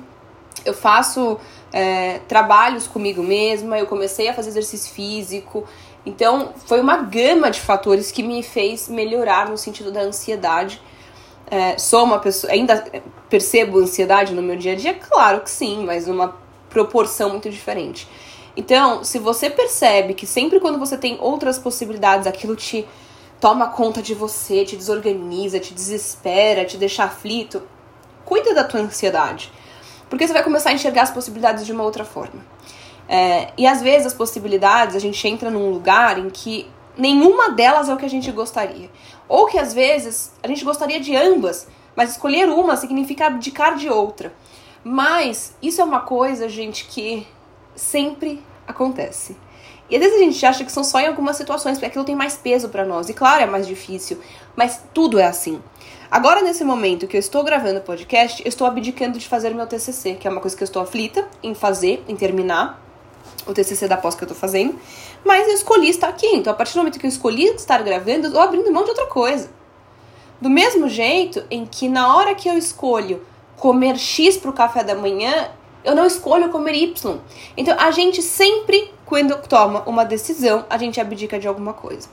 eu 0.64 0.74
faço 0.74 1.38
é, 1.72 2.18
trabalhos 2.28 2.86
comigo 2.86 3.22
mesma, 3.22 3.78
eu 3.78 3.86
comecei 3.86 4.28
a 4.28 4.34
fazer 4.34 4.50
exercício 4.50 4.92
físico. 4.92 5.64
Então, 6.04 6.52
foi 6.66 6.80
uma 6.80 6.96
gama 6.98 7.50
de 7.50 7.60
fatores 7.60 8.10
que 8.10 8.22
me 8.22 8.42
fez 8.42 8.88
melhorar 8.88 9.48
no 9.48 9.56
sentido 9.56 9.90
da 9.90 10.00
ansiedade. 10.00 10.80
É, 11.50 11.78
sou 11.78 12.04
uma 12.04 12.18
pessoa. 12.18 12.52
Ainda 12.52 12.84
percebo 13.28 13.78
ansiedade 13.78 14.34
no 14.34 14.42
meu 14.42 14.56
dia 14.56 14.72
a 14.72 14.76
dia? 14.76 14.94
Claro 14.94 15.40
que 15.40 15.50
sim, 15.50 15.84
mas 15.84 16.06
numa 16.06 16.36
proporção 16.68 17.30
muito 17.30 17.48
diferente. 17.50 18.08
Então, 18.56 19.02
se 19.04 19.18
você 19.18 19.48
percebe 19.48 20.14
que 20.14 20.26
sempre 20.26 20.60
quando 20.60 20.78
você 20.78 20.96
tem 20.96 21.16
outras 21.20 21.58
possibilidades, 21.58 22.26
aquilo 22.26 22.54
te 22.54 22.86
toma 23.42 23.66
conta 23.66 24.00
de 24.00 24.14
você, 24.14 24.64
te 24.64 24.76
desorganiza, 24.76 25.58
te 25.58 25.74
desespera, 25.74 26.64
te 26.64 26.76
deixa 26.76 27.02
aflito, 27.02 27.60
cuida 28.24 28.54
da 28.54 28.62
tua 28.62 28.78
ansiedade. 28.78 29.52
Porque 30.08 30.24
você 30.24 30.32
vai 30.32 30.44
começar 30.44 30.70
a 30.70 30.74
enxergar 30.74 31.02
as 31.02 31.10
possibilidades 31.10 31.66
de 31.66 31.72
uma 31.72 31.82
outra 31.82 32.04
forma. 32.04 32.40
É, 33.08 33.52
e 33.58 33.66
às 33.66 33.82
vezes 33.82 34.06
as 34.06 34.14
possibilidades, 34.14 34.94
a 34.94 35.00
gente 35.00 35.26
entra 35.26 35.50
num 35.50 35.70
lugar 35.72 36.20
em 36.20 36.30
que 36.30 36.70
nenhuma 36.96 37.50
delas 37.50 37.88
é 37.88 37.94
o 37.94 37.96
que 37.96 38.04
a 38.04 38.10
gente 38.10 38.30
gostaria. 38.30 38.88
Ou 39.28 39.46
que 39.46 39.58
às 39.58 39.74
vezes 39.74 40.32
a 40.40 40.46
gente 40.46 40.64
gostaria 40.64 41.00
de 41.00 41.16
ambas, 41.16 41.66
mas 41.96 42.12
escolher 42.12 42.48
uma 42.48 42.76
significa 42.76 43.26
abdicar 43.26 43.74
de 43.74 43.88
outra. 43.88 44.32
Mas 44.84 45.56
isso 45.60 45.80
é 45.80 45.84
uma 45.84 46.02
coisa, 46.02 46.48
gente, 46.48 46.84
que 46.84 47.26
sempre 47.74 48.40
acontece. 48.68 49.36
E 49.90 49.96
às 49.96 50.02
vezes 50.02 50.16
a 50.16 50.24
gente 50.24 50.46
acha 50.46 50.64
que 50.64 50.72
são 50.72 50.82
só 50.82 51.00
em 51.00 51.06
algumas 51.06 51.36
situações, 51.36 51.74
porque 51.74 51.86
aquilo 51.86 52.04
tem 52.04 52.14
mais 52.14 52.36
peso 52.36 52.68
para 52.68 52.84
nós. 52.84 53.08
E 53.08 53.14
claro, 53.14 53.42
é 53.42 53.46
mais 53.46 53.66
difícil, 53.66 54.18
mas 54.56 54.80
tudo 54.94 55.18
é 55.18 55.24
assim. 55.24 55.60
Agora, 56.10 56.42
nesse 56.42 56.62
momento 56.62 57.06
que 57.06 57.16
eu 57.16 57.20
estou 57.20 57.42
gravando 57.42 57.78
o 57.78 57.82
podcast, 57.82 58.42
eu 58.42 58.48
estou 58.48 58.66
abdicando 58.66 59.18
de 59.18 59.26
fazer 59.26 59.54
meu 59.54 59.66
TCC, 59.66 60.14
que 60.14 60.28
é 60.28 60.30
uma 60.30 60.40
coisa 60.42 60.54
que 60.54 60.62
eu 60.62 60.66
estou 60.66 60.82
aflita 60.82 61.26
em 61.42 61.54
fazer, 61.54 62.04
em 62.06 62.14
terminar 62.14 62.82
o 63.46 63.52
TCC 63.52 63.88
da 63.88 63.96
pós 63.96 64.14
que 64.14 64.22
eu 64.22 64.26
estou 64.26 64.38
fazendo. 64.38 64.78
Mas 65.24 65.48
eu 65.48 65.54
escolhi 65.54 65.88
estar 65.88 66.08
aqui. 66.08 66.26
Então, 66.26 66.52
a 66.52 66.56
partir 66.56 66.74
do 66.74 66.78
momento 66.78 66.98
que 66.98 67.06
eu 67.06 67.08
escolhi 67.08 67.46
estar 67.46 67.82
gravando, 67.82 68.24
eu 68.24 68.28
estou 68.28 68.40
abrindo 68.40 68.70
mão 68.70 68.84
de 68.84 68.90
outra 68.90 69.06
coisa. 69.06 69.50
Do 70.40 70.50
mesmo 70.50 70.88
jeito 70.88 71.42
em 71.50 71.64
que 71.64 71.88
na 71.88 72.14
hora 72.14 72.34
que 72.34 72.48
eu 72.48 72.58
escolho 72.58 73.22
comer 73.56 73.96
X 73.96 74.36
para 74.36 74.50
o 74.50 74.52
café 74.52 74.82
da 74.84 74.94
manhã, 74.94 75.50
eu 75.84 75.94
não 75.94 76.04
escolho 76.04 76.50
comer 76.50 76.74
Y. 76.74 77.20
Então, 77.56 77.74
a 77.78 77.90
gente 77.90 78.20
sempre, 78.20 78.92
quando 79.12 79.36
toma 79.46 79.82
uma 79.84 80.06
decisão, 80.06 80.64
a 80.70 80.78
gente 80.78 80.98
abdica 80.98 81.38
de 81.38 81.46
alguma 81.46 81.74
coisa. 81.74 82.08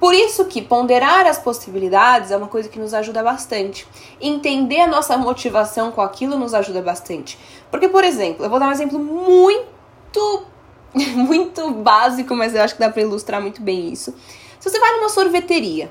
Por 0.00 0.14
isso 0.14 0.46
que 0.46 0.62
ponderar 0.62 1.26
as 1.26 1.38
possibilidades 1.38 2.30
é 2.30 2.36
uma 2.38 2.46
coisa 2.46 2.66
que 2.66 2.78
nos 2.78 2.94
ajuda 2.94 3.22
bastante. 3.22 3.86
Entender 4.18 4.80
a 4.80 4.86
nossa 4.86 5.18
motivação 5.18 5.92
com 5.92 6.00
aquilo 6.00 6.38
nos 6.38 6.54
ajuda 6.54 6.80
bastante. 6.80 7.38
Porque, 7.70 7.90
por 7.90 8.02
exemplo, 8.02 8.42
eu 8.42 8.48
vou 8.48 8.58
dar 8.58 8.68
um 8.68 8.72
exemplo 8.72 8.98
muito, 8.98 10.46
muito 11.14 11.70
básico, 11.72 12.34
mas 12.34 12.54
eu 12.54 12.62
acho 12.62 12.72
que 12.72 12.80
dá 12.80 12.88
para 12.88 13.02
ilustrar 13.02 13.42
muito 13.42 13.60
bem 13.60 13.92
isso. 13.92 14.14
Se 14.58 14.70
você 14.70 14.80
vai 14.80 14.92
numa 14.92 15.10
sorveteria 15.10 15.90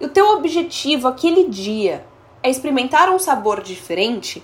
e 0.00 0.06
o 0.06 0.08
teu 0.08 0.30
objetivo 0.30 1.08
aquele 1.08 1.46
dia 1.46 2.06
é 2.42 2.48
experimentar 2.48 3.10
um 3.10 3.18
sabor 3.18 3.60
diferente, 3.60 4.42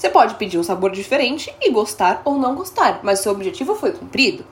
você 0.00 0.08
pode 0.08 0.36
pedir 0.36 0.56
um 0.56 0.62
sabor 0.62 0.92
diferente 0.92 1.54
e 1.60 1.70
gostar 1.70 2.22
ou 2.24 2.38
não 2.38 2.54
gostar, 2.54 3.00
mas 3.02 3.18
seu 3.18 3.32
objetivo 3.32 3.74
foi 3.74 3.92
cumprido. 3.92 4.46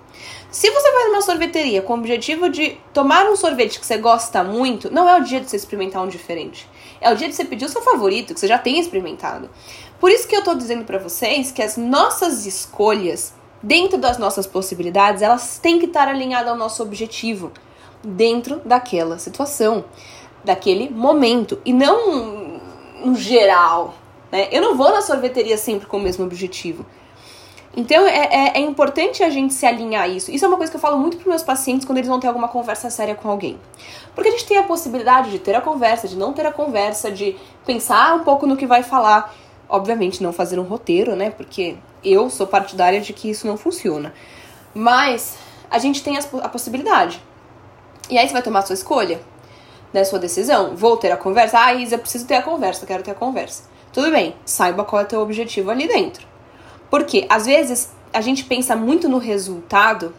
Se 0.51 0.71
você 0.71 0.93
vai 0.93 1.05
numa 1.07 1.23
sorveteria 1.23 1.81
com 1.81 1.95
o 1.95 1.97
objetivo 1.97 2.51
de 2.51 2.77
tomar 2.93 3.25
um 3.31 3.35
sorvete 3.35 3.81
que 3.81 3.87
você 3.87 3.97
gosta 3.97 4.45
muito, 4.45 4.93
não 4.93 5.09
é 5.09 5.19
o 5.19 5.25
dia 5.25 5.41
de 5.41 5.49
você 5.49 5.57
experimentar 5.57 6.05
um 6.05 6.09
diferente. 6.09 6.69
É 7.01 7.11
o 7.11 7.17
dia 7.17 7.31
de 7.31 7.35
você 7.35 7.47
pedir 7.47 7.65
o 7.65 7.69
seu 7.71 7.81
favorito, 7.81 8.35
que 8.35 8.41
você 8.41 8.47
já 8.47 8.59
tenha 8.59 8.79
experimentado. 8.79 9.49
Por 9.99 10.11
isso 10.11 10.29
que 10.29 10.37
eu 10.37 10.45
tô 10.45 10.55
dizendo 10.55 10.85
para 10.85 10.99
vocês 10.99 11.51
que 11.51 11.63
as 11.63 11.79
nossas 11.79 12.45
escolhas, 12.45 13.33
dentro 13.63 13.97
das 13.97 14.19
nossas 14.19 14.47
possibilidades, 14.47 15.23
elas 15.23 15.59
têm 15.59 15.79
que 15.79 15.87
estar 15.87 16.09
alinhadas 16.09 16.51
ao 16.51 16.59
nosso 16.59 16.83
objetivo, 16.83 17.53
dentro 18.05 18.61
daquela 18.67 19.19
situação, 19.19 19.87
daquele 20.45 20.91
momento, 20.91 21.59
e 21.65 21.73
não 21.73 22.61
no 23.03 23.15
geral, 23.15 23.95
né? 24.31 24.49
Eu 24.51 24.63
não 24.63 24.77
vou 24.77 24.91
na 24.91 25.03
sorveteria 25.03 25.57
sempre 25.57 25.87
com 25.87 25.97
o 25.97 26.01
mesmo 26.01 26.25
objetivo. 26.25 26.85
Então 27.77 28.07
é, 28.07 28.25
é, 28.25 28.53
é, 28.57 28.61
importante 28.61 29.23
a 29.23 29.31
gente 29.31 29.55
se 29.55 29.65
alinhar 29.67 30.03
a 30.03 30.09
isso. 30.09 30.31
Isso 30.31 30.45
é 30.45 30.49
uma 30.49 30.57
coisa 30.57 30.71
que 30.71 30.77
eu 30.77 30.81
falo 30.81 30.99
muito 30.99 31.17
para 31.17 31.29
meus 31.29 31.43
pacientes 31.43 31.87
quando 31.87 31.99
eles 31.99 32.09
vão 32.09 32.19
ter 32.19 32.27
alguma 32.27 32.49
conversa 32.49 32.91
séria 32.91 33.15
com 33.15 33.31
alguém. 33.31 33.59
Porque 34.15 34.31
a 34.31 34.33
gente 34.33 34.47
tem 34.47 34.59
a 34.59 34.63
possibilidade 34.63 35.31
de 35.31 35.39
ter 35.39 35.55
a 35.55 35.61
conversa, 35.61 36.09
de 36.09 36.17
não 36.17 36.33
ter 36.33 36.47
a 36.47 36.53
conversa, 36.53 37.11
de 37.11 37.37
pensar 37.65 38.17
um 38.17 38.25
pouco 38.25 38.47
no 38.47 38.57
que 38.57 38.67
vai 38.67 38.83
falar. 38.83 39.33
Obviamente, 39.69 40.23
não 40.23 40.33
fazer 40.33 40.59
um 40.59 40.63
roteiro, 40.63 41.15
né? 41.15 41.31
Porque 41.31 41.77
eu 42.03 42.31
sou 42.31 42.47
partidária 42.47 43.01
de 43.01 43.13
que 43.13 43.29
isso 43.31 43.47
não 43.47 43.57
funciona. 43.57 44.15
Mas 44.75 45.37
a 45.71 45.79
gente 45.79 46.03
tem 46.03 46.17
a 46.17 46.49
possibilidade. 46.49 47.23
E 48.09 48.17
aí 48.17 48.27
você 48.27 48.33
vai 48.33 48.43
tomar 48.43 48.61
a 48.61 48.63
sua 48.63 48.75
escolha, 48.75 49.21
né? 49.93 50.03
Sua 50.05 50.19
decisão. 50.19 50.75
Vou 50.75 50.97
ter 50.97 51.13
a 51.13 51.17
conversa. 51.17 51.61
Ah, 51.61 51.75
Isa, 51.75 51.99
preciso 51.99 52.27
ter 52.27 52.37
a 52.37 52.43
conversa, 52.43 52.87
quero 52.87 53.03
ter 53.03 53.11
a 53.11 53.15
conversa. 53.15 53.65
Tudo 53.99 54.13
bem, 54.13 54.37
saiba 54.45 54.85
qual 54.85 55.03
é 55.03 55.05
o 55.05 55.09
teu 55.09 55.21
objetivo 55.21 55.73
ali 55.73 55.89
dentro. 55.89 56.25
Porque 56.89 57.27
às 57.29 57.47
vezes 57.47 57.91
a 58.13 58.21
gente 58.21 58.45
pensa 58.45 58.77
muito 58.77 59.09
no 59.09 59.19
resultado 59.19 60.15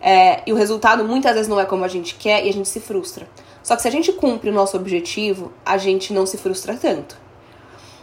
é, 0.00 0.42
e 0.44 0.52
o 0.52 0.56
resultado 0.56 1.04
muitas 1.04 1.32
vezes 1.34 1.46
não 1.46 1.60
é 1.60 1.64
como 1.64 1.84
a 1.84 1.88
gente 1.88 2.16
quer 2.16 2.44
e 2.44 2.48
a 2.48 2.52
gente 2.52 2.68
se 2.68 2.80
frustra. 2.80 3.28
Só 3.62 3.76
que 3.76 3.82
se 3.82 3.86
a 3.86 3.90
gente 3.92 4.12
cumpre 4.14 4.50
o 4.50 4.52
nosso 4.52 4.76
objetivo, 4.76 5.52
a 5.64 5.78
gente 5.78 6.12
não 6.12 6.26
se 6.26 6.36
frustra 6.38 6.74
tanto. 6.74 7.16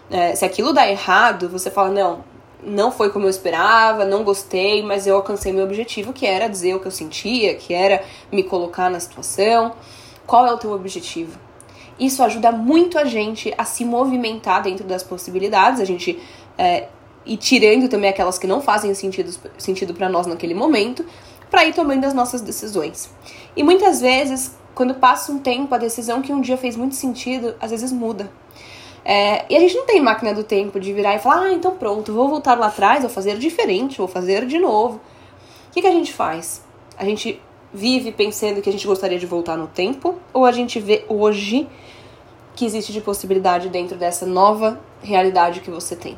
É, 0.09 0.33
se 0.33 0.45
aquilo 0.45 0.71
dá 0.71 0.89
errado, 0.89 1.49
você 1.49 1.69
fala, 1.69 1.89
não, 1.89 2.23
não 2.63 2.89
foi 2.89 3.09
como 3.09 3.25
eu 3.25 3.29
esperava, 3.29 4.05
não 4.05 4.23
gostei, 4.23 4.81
mas 4.81 5.05
eu 5.05 5.17
alcancei 5.17 5.51
meu 5.51 5.65
objetivo, 5.65 6.13
que 6.13 6.25
era 6.25 6.47
dizer 6.47 6.73
o 6.73 6.79
que 6.79 6.87
eu 6.87 6.91
sentia, 6.91 7.53
que 7.55 7.73
era 7.73 8.01
me 8.31 8.43
colocar 8.43 8.89
na 8.89 9.01
situação. 9.01 9.73
Qual 10.25 10.47
é 10.47 10.53
o 10.53 10.57
teu 10.57 10.71
objetivo? 10.71 11.37
Isso 11.99 12.21
ajuda 12.23 12.51
muito 12.51 12.97
a 12.97 13.05
gente 13.05 13.53
a 13.57 13.63
se 13.63 13.85
movimentar 13.85 14.61
dentro 14.61 14.85
das 14.85 15.01
possibilidades, 15.01 15.79
a 15.79 15.85
gente 15.85 16.19
é, 16.57 16.87
ir 17.25 17.37
tirando 17.37 17.87
também 17.87 18.09
aquelas 18.09 18.37
que 18.37 18.45
não 18.45 18.61
fazem 18.61 18.93
sentido, 18.93 19.33
sentido 19.57 19.93
para 19.93 20.09
nós 20.09 20.27
naquele 20.27 20.53
momento, 20.53 21.05
para 21.49 21.65
ir 21.65 21.73
tomando 21.73 22.03
as 22.05 22.13
nossas 22.13 22.41
decisões. 22.41 23.09
E 23.55 23.63
muitas 23.63 24.01
vezes, 24.01 24.55
quando 24.73 24.93
passa 24.95 25.31
um 25.31 25.39
tempo, 25.39 25.73
a 25.73 25.77
decisão 25.77 26.21
que 26.21 26.33
um 26.33 26.41
dia 26.41 26.57
fez 26.57 26.75
muito 26.75 26.95
sentido, 26.95 27.55
às 27.61 27.71
vezes 27.71 27.91
muda. 27.91 28.29
É, 29.05 29.45
e 29.49 29.55
a 29.55 29.59
gente 29.59 29.75
não 29.75 29.85
tem 29.85 30.01
máquina 30.01 30.33
do 30.33 30.43
tempo 30.43 30.79
de 30.79 30.91
virar 30.91 31.15
e 31.15 31.19
falar, 31.19 31.43
ah, 31.43 31.53
então 31.53 31.75
pronto, 31.75 32.11
vou 32.11 32.27
voltar 32.27 32.57
lá 32.57 32.67
atrás, 32.67 33.01
vou 33.01 33.09
fazer 33.09 33.37
diferente, 33.37 33.99
vou 33.99 34.07
fazer 34.07 34.45
de 34.47 34.57
novo. 34.57 34.99
O 35.69 35.71
que, 35.71 35.81
que 35.81 35.87
a 35.87 35.91
gente 35.91 36.11
faz? 36.11 36.63
A 36.97 37.05
gente 37.05 37.39
vive 37.75 38.13
pensando 38.13 38.61
que 38.61 38.69
a 38.69 38.71
gente 38.71 38.87
gostaria 38.87 39.19
de 39.19 39.25
voltar 39.25 39.57
no 39.57 39.67
tempo, 39.67 40.15
ou 40.33 40.45
a 40.45 40.51
gente 40.51 40.79
vê 40.79 41.03
hoje 41.09 41.67
que 42.55 42.65
existe 42.65 42.93
de 42.93 43.01
possibilidade 43.01 43.67
dentro 43.67 43.97
dessa 43.97 44.25
nova 44.25 44.79
realidade 45.03 45.59
que 45.59 45.69
você 45.69 45.93
tem. 45.93 46.17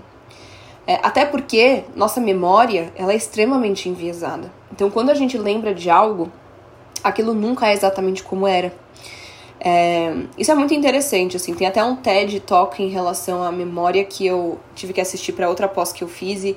É, 0.86 1.00
até 1.02 1.26
porque 1.26 1.84
nossa 1.96 2.22
memória 2.22 2.94
ela 2.96 3.12
é 3.12 3.16
extremamente 3.16 3.90
enviesada. 3.90 4.52
Então, 4.72 4.92
quando 4.92 5.10
a 5.10 5.16
gente 5.16 5.36
lembra 5.36 5.74
de 5.74 5.90
algo, 5.90 6.32
aquilo 7.04 7.34
nunca 7.34 7.68
é 7.68 7.74
exatamente 7.74 8.22
como 8.22 8.48
era. 8.48 8.72
É, 9.60 10.14
isso 10.38 10.52
é 10.52 10.56
muito 10.56 10.76
interessante, 10.76 11.36
assim, 11.36 11.56
tem 11.56 11.66
até 11.66 11.84
um 11.84 11.96
TED 11.96 12.40
Talk 12.42 12.82
em 12.82 12.90
relação 12.90 13.42
à 13.42 13.52
memória 13.52 14.04
que 14.04 14.26
eu 14.26 14.60
tive 14.76 14.94
que 14.94 15.02
assistir 15.02 15.34
para 15.34 15.50
outra 15.50 15.68
pós 15.68 15.92
que 15.92 16.04
eu 16.04 16.08
fiz 16.08 16.44
e 16.44 16.56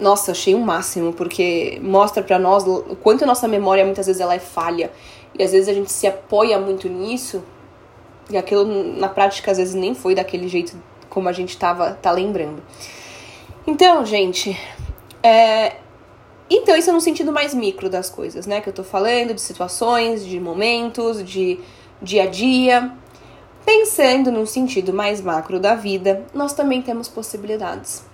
nossa, 0.00 0.32
achei 0.32 0.54
um 0.54 0.60
máximo, 0.60 1.12
porque 1.12 1.78
mostra 1.82 2.22
para 2.22 2.38
nós 2.38 2.66
o 2.66 2.96
quanto 2.96 3.24
a 3.24 3.26
nossa 3.26 3.46
memória 3.46 3.84
muitas 3.84 4.06
vezes 4.06 4.20
ela 4.20 4.34
é 4.34 4.38
falha. 4.38 4.90
E 5.38 5.42
às 5.42 5.52
vezes 5.52 5.68
a 5.68 5.74
gente 5.74 5.92
se 5.92 6.06
apoia 6.06 6.58
muito 6.58 6.88
nisso 6.88 7.42
e 8.30 8.36
aquilo 8.36 8.64
na 8.96 9.08
prática 9.08 9.50
às 9.50 9.58
vezes 9.58 9.74
nem 9.74 9.94
foi 9.94 10.14
daquele 10.14 10.48
jeito 10.48 10.76
como 11.08 11.28
a 11.28 11.32
gente 11.32 11.56
tava 11.58 11.92
tá 11.92 12.10
lembrando. 12.10 12.62
Então, 13.66 14.04
gente, 14.06 14.58
é... 15.22 15.76
então 16.48 16.74
isso 16.76 16.88
é 16.88 16.92
no 16.92 17.00
sentido 17.00 17.30
mais 17.30 17.52
micro 17.52 17.90
das 17.90 18.08
coisas, 18.08 18.46
né? 18.46 18.60
Que 18.60 18.68
eu 18.68 18.72
tô 18.72 18.82
falando, 18.82 19.34
de 19.34 19.40
situações, 19.40 20.24
de 20.24 20.40
momentos, 20.40 21.22
de 21.22 21.60
dia 22.00 22.22
a 22.22 22.26
dia. 22.26 22.92
Pensando 23.66 24.32
num 24.32 24.46
sentido 24.46 24.92
mais 24.92 25.20
macro 25.20 25.60
da 25.60 25.74
vida, 25.74 26.24
nós 26.32 26.54
também 26.54 26.80
temos 26.80 27.08
possibilidades. 27.08 28.09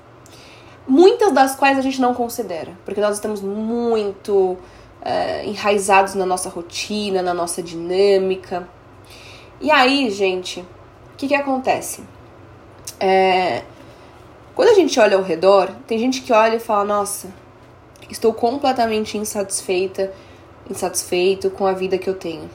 Muitas 0.86 1.32
das 1.32 1.56
quais 1.56 1.78
a 1.78 1.80
gente 1.80 2.00
não 2.00 2.14
considera, 2.14 2.72
porque 2.84 3.00
nós 3.00 3.16
estamos 3.16 3.40
muito 3.40 4.56
é, 5.02 5.44
enraizados 5.44 6.14
na 6.14 6.24
nossa 6.24 6.48
rotina, 6.48 7.22
na 7.22 7.34
nossa 7.34 7.62
dinâmica. 7.62 8.68
E 9.60 9.70
aí, 9.70 10.10
gente, 10.10 10.60
o 10.60 11.16
que, 11.16 11.28
que 11.28 11.34
acontece? 11.34 12.04
É, 13.00 13.62
quando 14.54 14.68
a 14.68 14.74
gente 14.74 14.98
olha 14.98 15.16
ao 15.16 15.22
redor, 15.22 15.70
tem 15.86 15.98
gente 15.98 16.22
que 16.22 16.32
olha 16.32 16.56
e 16.56 16.60
fala: 16.60 16.84
Nossa, 16.84 17.28
estou 18.08 18.32
completamente 18.32 19.18
insatisfeita, 19.18 20.12
insatisfeito 20.70 21.50
com 21.50 21.66
a 21.66 21.72
vida 21.72 21.98
que 21.98 22.08
eu 22.08 22.14
tenho. 22.14 22.48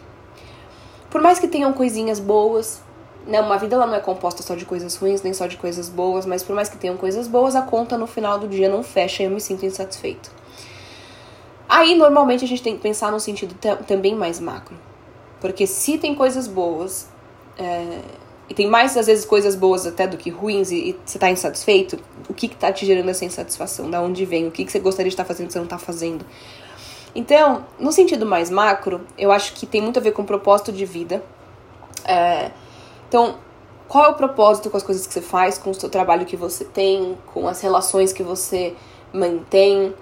Por 1.09 1.21
mais 1.21 1.39
que 1.39 1.47
tenham 1.47 1.73
coisinhas 1.73 2.19
boas, 2.19 2.81
né, 3.25 3.39
uma 3.41 3.57
vida 3.57 3.75
ela 3.75 3.85
não 3.85 3.95
é 3.95 3.99
composta 3.99 4.41
só 4.41 4.55
de 4.55 4.65
coisas 4.65 4.95
ruins, 4.95 5.21
nem 5.21 5.33
só 5.33 5.47
de 5.47 5.57
coisas 5.57 5.89
boas, 5.89 6.25
mas 6.25 6.43
por 6.43 6.55
mais 6.55 6.69
que 6.69 6.77
tenham 6.77 6.97
coisas 6.97 7.27
boas, 7.27 7.55
a 7.55 7.61
conta 7.61 7.97
no 7.97 8.07
final 8.07 8.39
do 8.39 8.47
dia 8.47 8.69
não 8.69 8.83
fecha 8.83 9.23
e 9.23 9.25
eu 9.25 9.31
me 9.31 9.39
sinto 9.39 9.65
insatisfeito. 9.65 10.31
Aí, 11.67 11.95
normalmente, 11.95 12.43
a 12.43 12.47
gente 12.47 12.61
tem 12.61 12.75
que 12.75 12.81
pensar 12.81 13.11
no 13.11 13.19
sentido 13.19 13.55
também 13.87 14.13
mais 14.13 14.39
macro. 14.39 14.75
Porque 15.39 15.65
se 15.65 15.97
tem 15.97 16.13
coisas 16.13 16.45
boas, 16.45 17.07
é, 17.57 18.01
e 18.49 18.53
tem 18.53 18.67
mais, 18.67 18.97
às 18.97 19.07
vezes, 19.07 19.23
coisas 19.23 19.55
boas 19.55 19.87
até 19.87 20.05
do 20.05 20.17
que 20.17 20.29
ruins, 20.29 20.69
e, 20.69 20.99
você 21.05 21.17
tá 21.17 21.31
insatisfeito, 21.31 21.97
o 22.27 22.33
que 22.33 22.49
que 22.49 22.55
tá 22.57 22.73
te 22.73 22.85
gerando 22.85 23.09
essa 23.09 23.23
insatisfação? 23.23 23.89
Da 23.89 24.01
onde 24.01 24.25
vem? 24.25 24.47
O 24.47 24.51
que 24.51 24.65
que 24.65 24.71
você 24.71 24.79
gostaria 24.79 25.09
de 25.09 25.13
estar 25.13 25.23
fazendo 25.23 25.47
que 25.47 25.53
você 25.53 25.59
não 25.59 25.67
tá 25.67 25.77
fazendo? 25.77 26.25
Então, 27.15 27.65
no 27.79 27.91
sentido 27.91 28.25
mais 28.25 28.49
macro, 28.49 29.01
eu 29.17 29.31
acho 29.31 29.53
que 29.53 29.65
tem 29.65 29.81
muito 29.81 29.97
a 29.97 30.01
ver 30.01 30.11
com 30.11 30.23
o 30.23 30.25
propósito 30.25 30.71
de 30.71 30.85
vida. 30.85 31.23
É, 32.03 32.51
então, 33.11 33.35
qual 33.89 34.05
é 34.05 34.07
o 34.07 34.13
propósito 34.13 34.69
com 34.69 34.77
as 34.77 34.83
coisas 34.83 35.05
que 35.05 35.11
você 35.11 35.19
faz, 35.19 35.57
com 35.57 35.71
o 35.71 35.73
seu 35.73 35.89
trabalho 35.89 36.25
que 36.25 36.37
você 36.37 36.63
tem, 36.63 37.17
com 37.33 37.45
as 37.45 37.59
relações 37.59 38.13
que 38.13 38.23
você 38.23 38.73
mantém, 39.11 39.93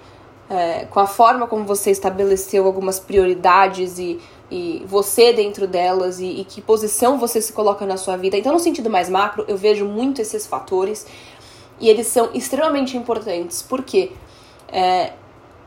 é, 0.48 0.86
com 0.86 1.00
a 1.00 1.08
forma 1.08 1.48
como 1.48 1.66
você 1.66 1.90
estabeleceu 1.90 2.68
algumas 2.68 3.00
prioridades 3.00 3.98
e 3.98 4.20
e 4.52 4.84
você 4.88 5.32
dentro 5.32 5.68
delas 5.68 6.20
e, 6.20 6.26
e, 6.26 6.44
que 6.44 6.60
posição 6.60 7.20
você 7.20 7.40
se 7.40 7.54
coloca 7.54 7.86
na 7.86 7.98
sua 7.98 8.18
vida. 8.18 8.36
Então, 8.36 8.52
no 8.52 8.60
sentido 8.60 8.90
mais 8.90 9.08
macro, 9.08 9.46
eu 9.48 9.56
vejo 9.56 9.86
muito 9.86 10.22
esses 10.22 10.48
fatores 10.48 11.06
e 11.80 11.88
eles 11.88 12.08
são 12.08 12.32
extremamente 12.34 12.98
importantes, 12.98 13.62
porque 13.62 14.12
é, 14.72 15.14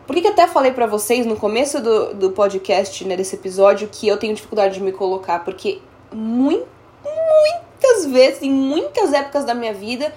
Por 0.06 0.16
que, 0.16 0.22
que 0.22 0.28
até 0.28 0.48
falei 0.48 0.72
para 0.72 0.86
vocês 0.86 1.24
no 1.24 1.36
começo 1.36 1.80
do, 1.80 2.12
do 2.14 2.30
podcast, 2.32 3.04
né, 3.04 3.16
desse 3.16 3.36
episódio, 3.36 3.88
que 3.90 4.08
eu 4.08 4.16
tenho 4.16 4.34
dificuldade 4.34 4.74
de 4.74 4.80
me 4.80 4.90
colocar? 4.90 5.44
Porque 5.44 5.80
muito, 6.12 6.66
muitas 7.04 8.06
vezes, 8.06 8.42
em 8.42 8.50
muitas 8.50 9.12
épocas 9.12 9.44
da 9.44 9.54
minha 9.54 9.74
vida, 9.74 10.12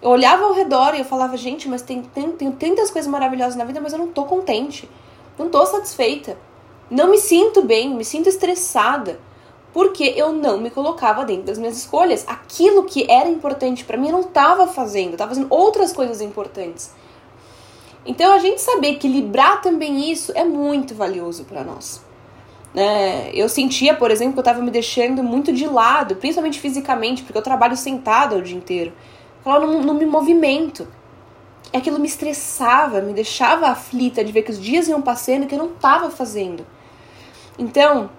eu 0.00 0.10
olhava 0.10 0.44
ao 0.44 0.52
redor 0.52 0.94
e 0.94 0.98
eu 0.98 1.04
falava, 1.04 1.36
gente, 1.36 1.68
mas 1.68 1.82
tem, 1.82 2.02
tem, 2.02 2.32
tem 2.32 2.50
tantas 2.50 2.90
coisas 2.90 3.10
maravilhosas 3.10 3.56
na 3.56 3.64
vida, 3.64 3.80
mas 3.80 3.92
eu 3.92 3.98
não 3.98 4.08
tô 4.08 4.24
contente. 4.24 4.88
Não 5.38 5.48
tô 5.48 5.64
satisfeita. 5.64 6.36
Não 6.90 7.08
me 7.08 7.18
sinto 7.18 7.62
bem, 7.62 7.94
me 7.94 8.04
sinto 8.04 8.28
estressada. 8.28 9.20
Porque 9.72 10.12
eu 10.16 10.32
não 10.32 10.58
me 10.58 10.70
colocava 10.70 11.24
dentro 11.24 11.44
das 11.44 11.56
minhas 11.56 11.76
escolhas. 11.76 12.24
Aquilo 12.26 12.84
que 12.84 13.10
era 13.10 13.28
importante 13.28 13.84
para 13.84 13.96
mim 13.96 14.08
eu 14.08 14.12
não 14.12 14.20
estava 14.20 14.66
fazendo, 14.66 15.12
eu 15.12 15.16
tava 15.16 15.30
fazendo 15.30 15.46
outras 15.48 15.92
coisas 15.92 16.20
importantes. 16.20 16.90
Então 18.04 18.32
a 18.32 18.38
gente 18.38 18.60
saber 18.60 18.88
equilibrar 18.88 19.62
também 19.62 20.10
isso 20.10 20.32
é 20.34 20.44
muito 20.44 20.94
valioso 20.94 21.44
para 21.44 21.62
nós. 21.62 22.02
É, 22.74 23.30
eu 23.34 23.48
sentia, 23.48 23.94
por 23.94 24.10
exemplo, 24.10 24.32
que 24.32 24.38
eu 24.38 24.42
estava 24.42 24.62
me 24.62 24.70
deixando 24.70 25.22
muito 25.22 25.52
de 25.52 25.66
lado, 25.66 26.16
principalmente 26.16 26.58
fisicamente, 26.58 27.22
porque 27.22 27.36
eu 27.36 27.42
trabalho 27.42 27.76
sentada 27.76 28.36
o 28.36 28.42
dia 28.42 28.56
inteiro. 28.56 28.92
Eu 29.44 29.60
não, 29.60 29.82
não 29.82 29.94
me 29.94 30.06
movimento. 30.06 30.88
Aquilo 31.72 31.98
me 31.98 32.06
estressava, 32.06 33.00
me 33.00 33.12
deixava 33.12 33.68
aflita 33.68 34.24
de 34.24 34.32
ver 34.32 34.42
que 34.42 34.50
os 34.50 34.60
dias 34.60 34.88
iam 34.88 35.02
passando 35.02 35.44
e 35.44 35.46
que 35.46 35.54
eu 35.54 35.58
não 35.58 35.66
estava 35.66 36.10
fazendo. 36.10 36.66
Então, 37.58 38.10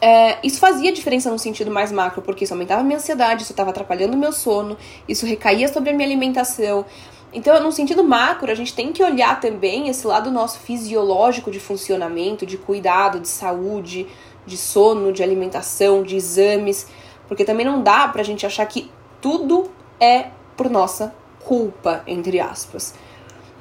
é, 0.00 0.38
isso 0.42 0.58
fazia 0.58 0.92
diferença 0.92 1.30
no 1.30 1.38
sentido 1.38 1.70
mais 1.70 1.92
macro, 1.92 2.22
porque 2.22 2.44
isso 2.44 2.52
aumentava 2.52 2.82
minha 2.82 2.96
ansiedade, 2.96 3.42
isso 3.42 3.52
estava 3.52 3.70
atrapalhando 3.70 4.14
o 4.14 4.18
meu 4.18 4.32
sono, 4.32 4.76
isso 5.08 5.24
recaía 5.24 5.68
sobre 5.68 5.90
a 5.90 5.92
minha 5.92 6.06
alimentação, 6.06 6.84
então, 7.32 7.58
no 7.62 7.72
sentido 7.72 8.04
macro, 8.04 8.50
a 8.50 8.54
gente 8.54 8.74
tem 8.74 8.92
que 8.92 9.02
olhar 9.02 9.40
também 9.40 9.88
esse 9.88 10.06
lado 10.06 10.30
nosso 10.30 10.58
fisiológico 10.60 11.50
de 11.50 11.58
funcionamento, 11.58 12.44
de 12.44 12.58
cuidado, 12.58 13.18
de 13.18 13.28
saúde, 13.28 14.06
de 14.44 14.56
sono, 14.56 15.12
de 15.12 15.22
alimentação, 15.22 16.02
de 16.02 16.16
exames, 16.16 16.86
porque 17.26 17.44
também 17.44 17.64
não 17.64 17.82
dá 17.82 18.06
pra 18.08 18.22
gente 18.22 18.44
achar 18.44 18.66
que 18.66 18.90
tudo 19.20 19.70
é 19.98 20.26
por 20.56 20.68
nossa 20.68 21.14
culpa, 21.44 22.02
entre 22.06 22.38
aspas. 22.38 22.94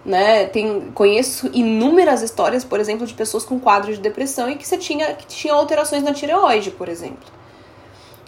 Né? 0.04 0.46
Tem, 0.46 0.92
conheço 0.94 1.50
inúmeras 1.54 2.22
histórias, 2.22 2.66
por 2.66 2.80
exemplo, 2.80 3.06
de 3.06 3.14
pessoas 3.14 3.46
com 3.46 3.60
quadro 3.60 3.94
de 3.94 4.00
depressão 4.00 4.50
e 4.50 4.56
que 4.56 4.68
você 4.68 4.78
tinha 4.78 5.14
que 5.14 5.28
tinham 5.28 5.58
alterações 5.58 6.04
na 6.04 6.12
tireoide, 6.12 6.72
por 6.72 6.90
exemplo. 6.90 7.41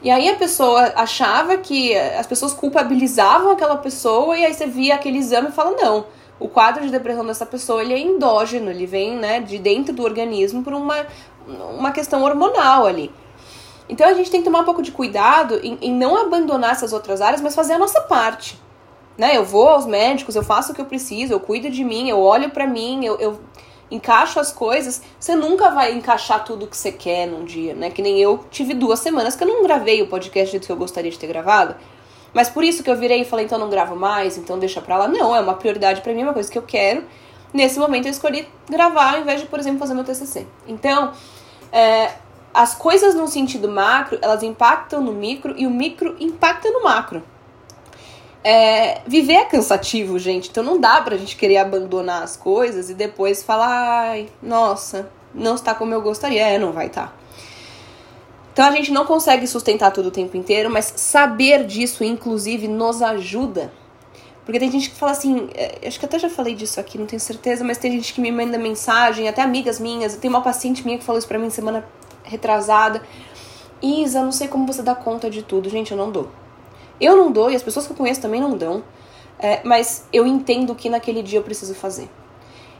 E 0.04 0.12
aí 0.12 0.28
a 0.28 0.36
pessoa 0.36 0.92
achava 0.96 1.58
que 1.58 1.96
as 1.98 2.28
pessoas 2.28 2.54
culpabilizavam 2.54 3.52
aquela 3.52 3.78
pessoa 3.78 4.38
e 4.38 4.46
aí 4.46 4.54
você 4.54 4.68
via 4.68 4.96
aquele 4.96 5.18
exame 5.18 5.48
e 5.48 5.52
fala 5.54 5.72
não, 5.72 6.06
o 6.38 6.50
quadro 6.50 6.84
de 6.84 6.92
depressão 6.92 7.26
dessa 7.26 7.46
pessoa 7.46 7.82
ele 7.82 7.94
é 7.94 8.00
endógeno, 8.00 8.70
ele 8.70 8.86
vem 8.86 9.16
né, 9.16 9.40
de 9.40 9.58
dentro 9.58 9.94
do 9.94 10.04
organismo 10.04 10.62
por 10.62 10.74
uma, 10.74 11.08
uma 11.48 11.92
questão 11.94 12.22
hormonal 12.22 12.86
ali. 12.86 13.10
Então 13.88 14.06
a 14.06 14.14
gente 14.14 14.30
tem 14.30 14.42
que 14.42 14.46
tomar 14.46 14.60
um 14.60 14.66
pouco 14.66 14.82
de 14.82 14.92
cuidado 14.92 15.60
em, 15.64 15.78
em 15.82 15.94
não 15.94 16.18
abandonar 16.18 16.72
essas 16.72 16.92
outras 16.92 17.22
áreas, 17.22 17.42
mas 17.42 17.56
fazer 17.56 17.74
a 17.74 17.80
nossa 17.80 18.02
parte. 18.02 18.62
Né? 19.18 19.38
Eu 19.38 19.46
vou 19.46 19.70
aos 19.70 19.86
médicos, 19.86 20.36
eu 20.36 20.44
faço 20.44 20.74
o 20.74 20.76
que 20.76 20.82
eu 20.82 20.86
preciso, 20.86 21.32
eu 21.32 21.40
cuido 21.40 21.70
de 21.70 21.84
mim, 21.84 22.10
eu 22.10 22.20
olho 22.20 22.50
para 22.50 22.68
mim, 22.68 23.06
eu, 23.06 23.18
eu 23.20 23.40
encaixo 23.94 24.40
as 24.40 24.52
coisas, 24.52 25.02
você 25.20 25.36
nunca 25.36 25.70
vai 25.70 25.94
encaixar 25.94 26.44
tudo 26.44 26.68
que 26.68 26.76
você 26.76 26.92
quer 26.92 27.28
num 27.28 27.46
dia, 27.46 27.76
né? 27.76 27.90
Que 27.90 28.02
nem 28.02 28.20
eu 28.20 28.44
tive 28.50 28.74
duas 28.74 29.00
semanas 29.00 29.36
que 29.36 29.44
eu 29.44 29.48
não 29.48 29.64
gravei 29.64 30.02
o 30.02 30.08
podcast 30.08 30.58
do 30.58 30.66
que 30.66 30.72
eu 30.72 30.76
gostaria 30.76 31.12
de 31.12 31.20
ter 31.20 31.28
gravado. 31.28 31.76
Mas 32.34 32.50
por 32.50 32.64
isso 32.64 32.84
que 32.84 32.90
eu 32.90 32.96
virei 32.96 33.22
e 33.22 33.26
falei, 33.26 33.46
então 33.46 33.60
não 33.60 33.70
gravo 33.70 33.96
mais, 33.96 34.38
então 34.38 34.58
deixa 34.58 34.82
pra 34.82 34.98
lá. 34.98 35.08
Não, 35.08 35.36
é 35.36 35.40
uma 35.40 35.54
prioridade 35.54 36.02
para 36.02 36.12
mim, 36.14 36.22
é 36.22 36.24
uma 36.24 36.34
coisa 36.34 36.52
que 36.52 36.58
eu 36.58 36.64
quero. 36.64 37.04
Nesse 37.54 37.78
momento 37.78 38.08
eu 38.08 38.12
escolhi 38.12 38.48
gravar 38.68 39.14
ao 39.14 39.22
invés 39.22 39.42
de, 39.42 39.48
por 39.48 39.60
exemplo, 39.60 39.80
fazer 39.80 39.94
meu 39.94 40.04
TCC. 40.04 40.48
Então, 40.68 41.12
é, 41.72 42.14
as 42.52 42.74
coisas 42.74 43.14
no 43.14 43.28
sentido 43.28 43.70
macro, 43.70 44.18
elas 44.22 44.42
impactam 44.42 45.02
no 45.02 45.12
micro 45.12 45.54
e 45.56 45.68
o 45.68 45.70
micro 45.70 46.16
impacta 46.20 46.72
no 46.72 46.84
macro. 46.84 47.22
É, 48.44 49.02
viver 49.08 49.34
é 49.34 49.46
cansativo, 49.46 50.20
gente. 50.20 50.50
Então 50.50 50.64
não 50.64 50.80
dá 50.80 51.02
pra 51.02 51.16
gente 51.16 51.36
querer 51.36 51.58
abandonar 51.58 52.24
as 52.24 52.36
coisas 52.36 52.90
e 52.90 52.94
depois 52.94 53.42
falar, 53.42 54.10
ai, 54.10 54.30
nossa, 54.42 55.10
não 55.34 55.56
está 55.56 55.74
como 55.74 55.94
eu 55.94 56.02
gostaria. 56.02 56.46
É, 56.46 56.58
não 56.58 56.72
vai 56.72 56.88
estar. 56.88 57.08
Tá. 57.08 57.13
Então 58.54 58.65
a 58.67 58.72
gente 58.72 58.91
não 58.91 59.06
consegue 59.06 59.48
sustentar 59.48 59.91
tudo 59.91 60.10
o 60.10 60.12
tempo 60.12 60.38
inteiro, 60.38 60.70
mas 60.70 60.94
saber 60.96 61.65
disso, 61.65 62.04
inclusive, 62.04 62.67
nos 62.67 63.02
ajuda. 63.02 63.74
Porque 64.46 64.60
tem 64.60 64.70
gente 64.70 64.91
que 64.91 64.96
fala 64.96 65.13
assim, 65.13 65.50
é, 65.56 65.88
acho 65.88 66.00
que 66.00 66.06
até 66.06 66.20
já 66.20 66.30
falei 66.30 66.54
disso 66.54 66.80
aqui, 66.80 66.98
não 66.98 67.08
tenho 67.08 67.20
certeza, 67.20 67.63
mas 67.63 67.80
tem 67.80 67.91
gente 67.91 68.13
que 68.13 68.22
me 68.22 68.32
manda 68.32 68.58
mensagem, 68.58 69.28
até 69.28 69.41
amigas 69.41 69.80
minhas. 69.80 70.15
Tem 70.17 70.30
uma 70.30 70.41
paciente 70.41 70.86
minha 70.86 71.00
que 71.00 71.04
falou 71.04 71.17
isso 71.17 71.28
pra 71.28 71.39
mim 71.39 71.50
semana 71.50 71.84
retrasada. 72.24 73.02
Isa, 73.82 74.22
não 74.22 74.32
sei 74.32 74.48
como 74.48 74.67
você 74.67 74.84
dá 74.84 74.94
conta 74.94 75.32
de 75.32 75.41
tudo. 75.41 75.67
Gente, 75.67 75.91
eu 75.91 75.98
não 75.98 76.12
dou. 76.12 76.30
Eu 76.99 77.15
não 77.15 77.32
dou 77.32 77.49
e 77.51 77.56
as 77.56 77.63
pessoas 77.63 77.86
que 77.86 77.91
eu 77.91 77.97
conheço 77.97 78.21
também 78.21 78.39
não 78.39 78.58
dão, 78.58 78.84
é, 79.39 79.62
mas 79.63 80.08
eu 80.13 80.25
entendo 80.25 80.73
que 80.75 80.89
naquele 80.89 81.21
dia 81.21 81.39
eu 81.39 81.43
preciso 81.43 81.73
fazer. 81.73 82.10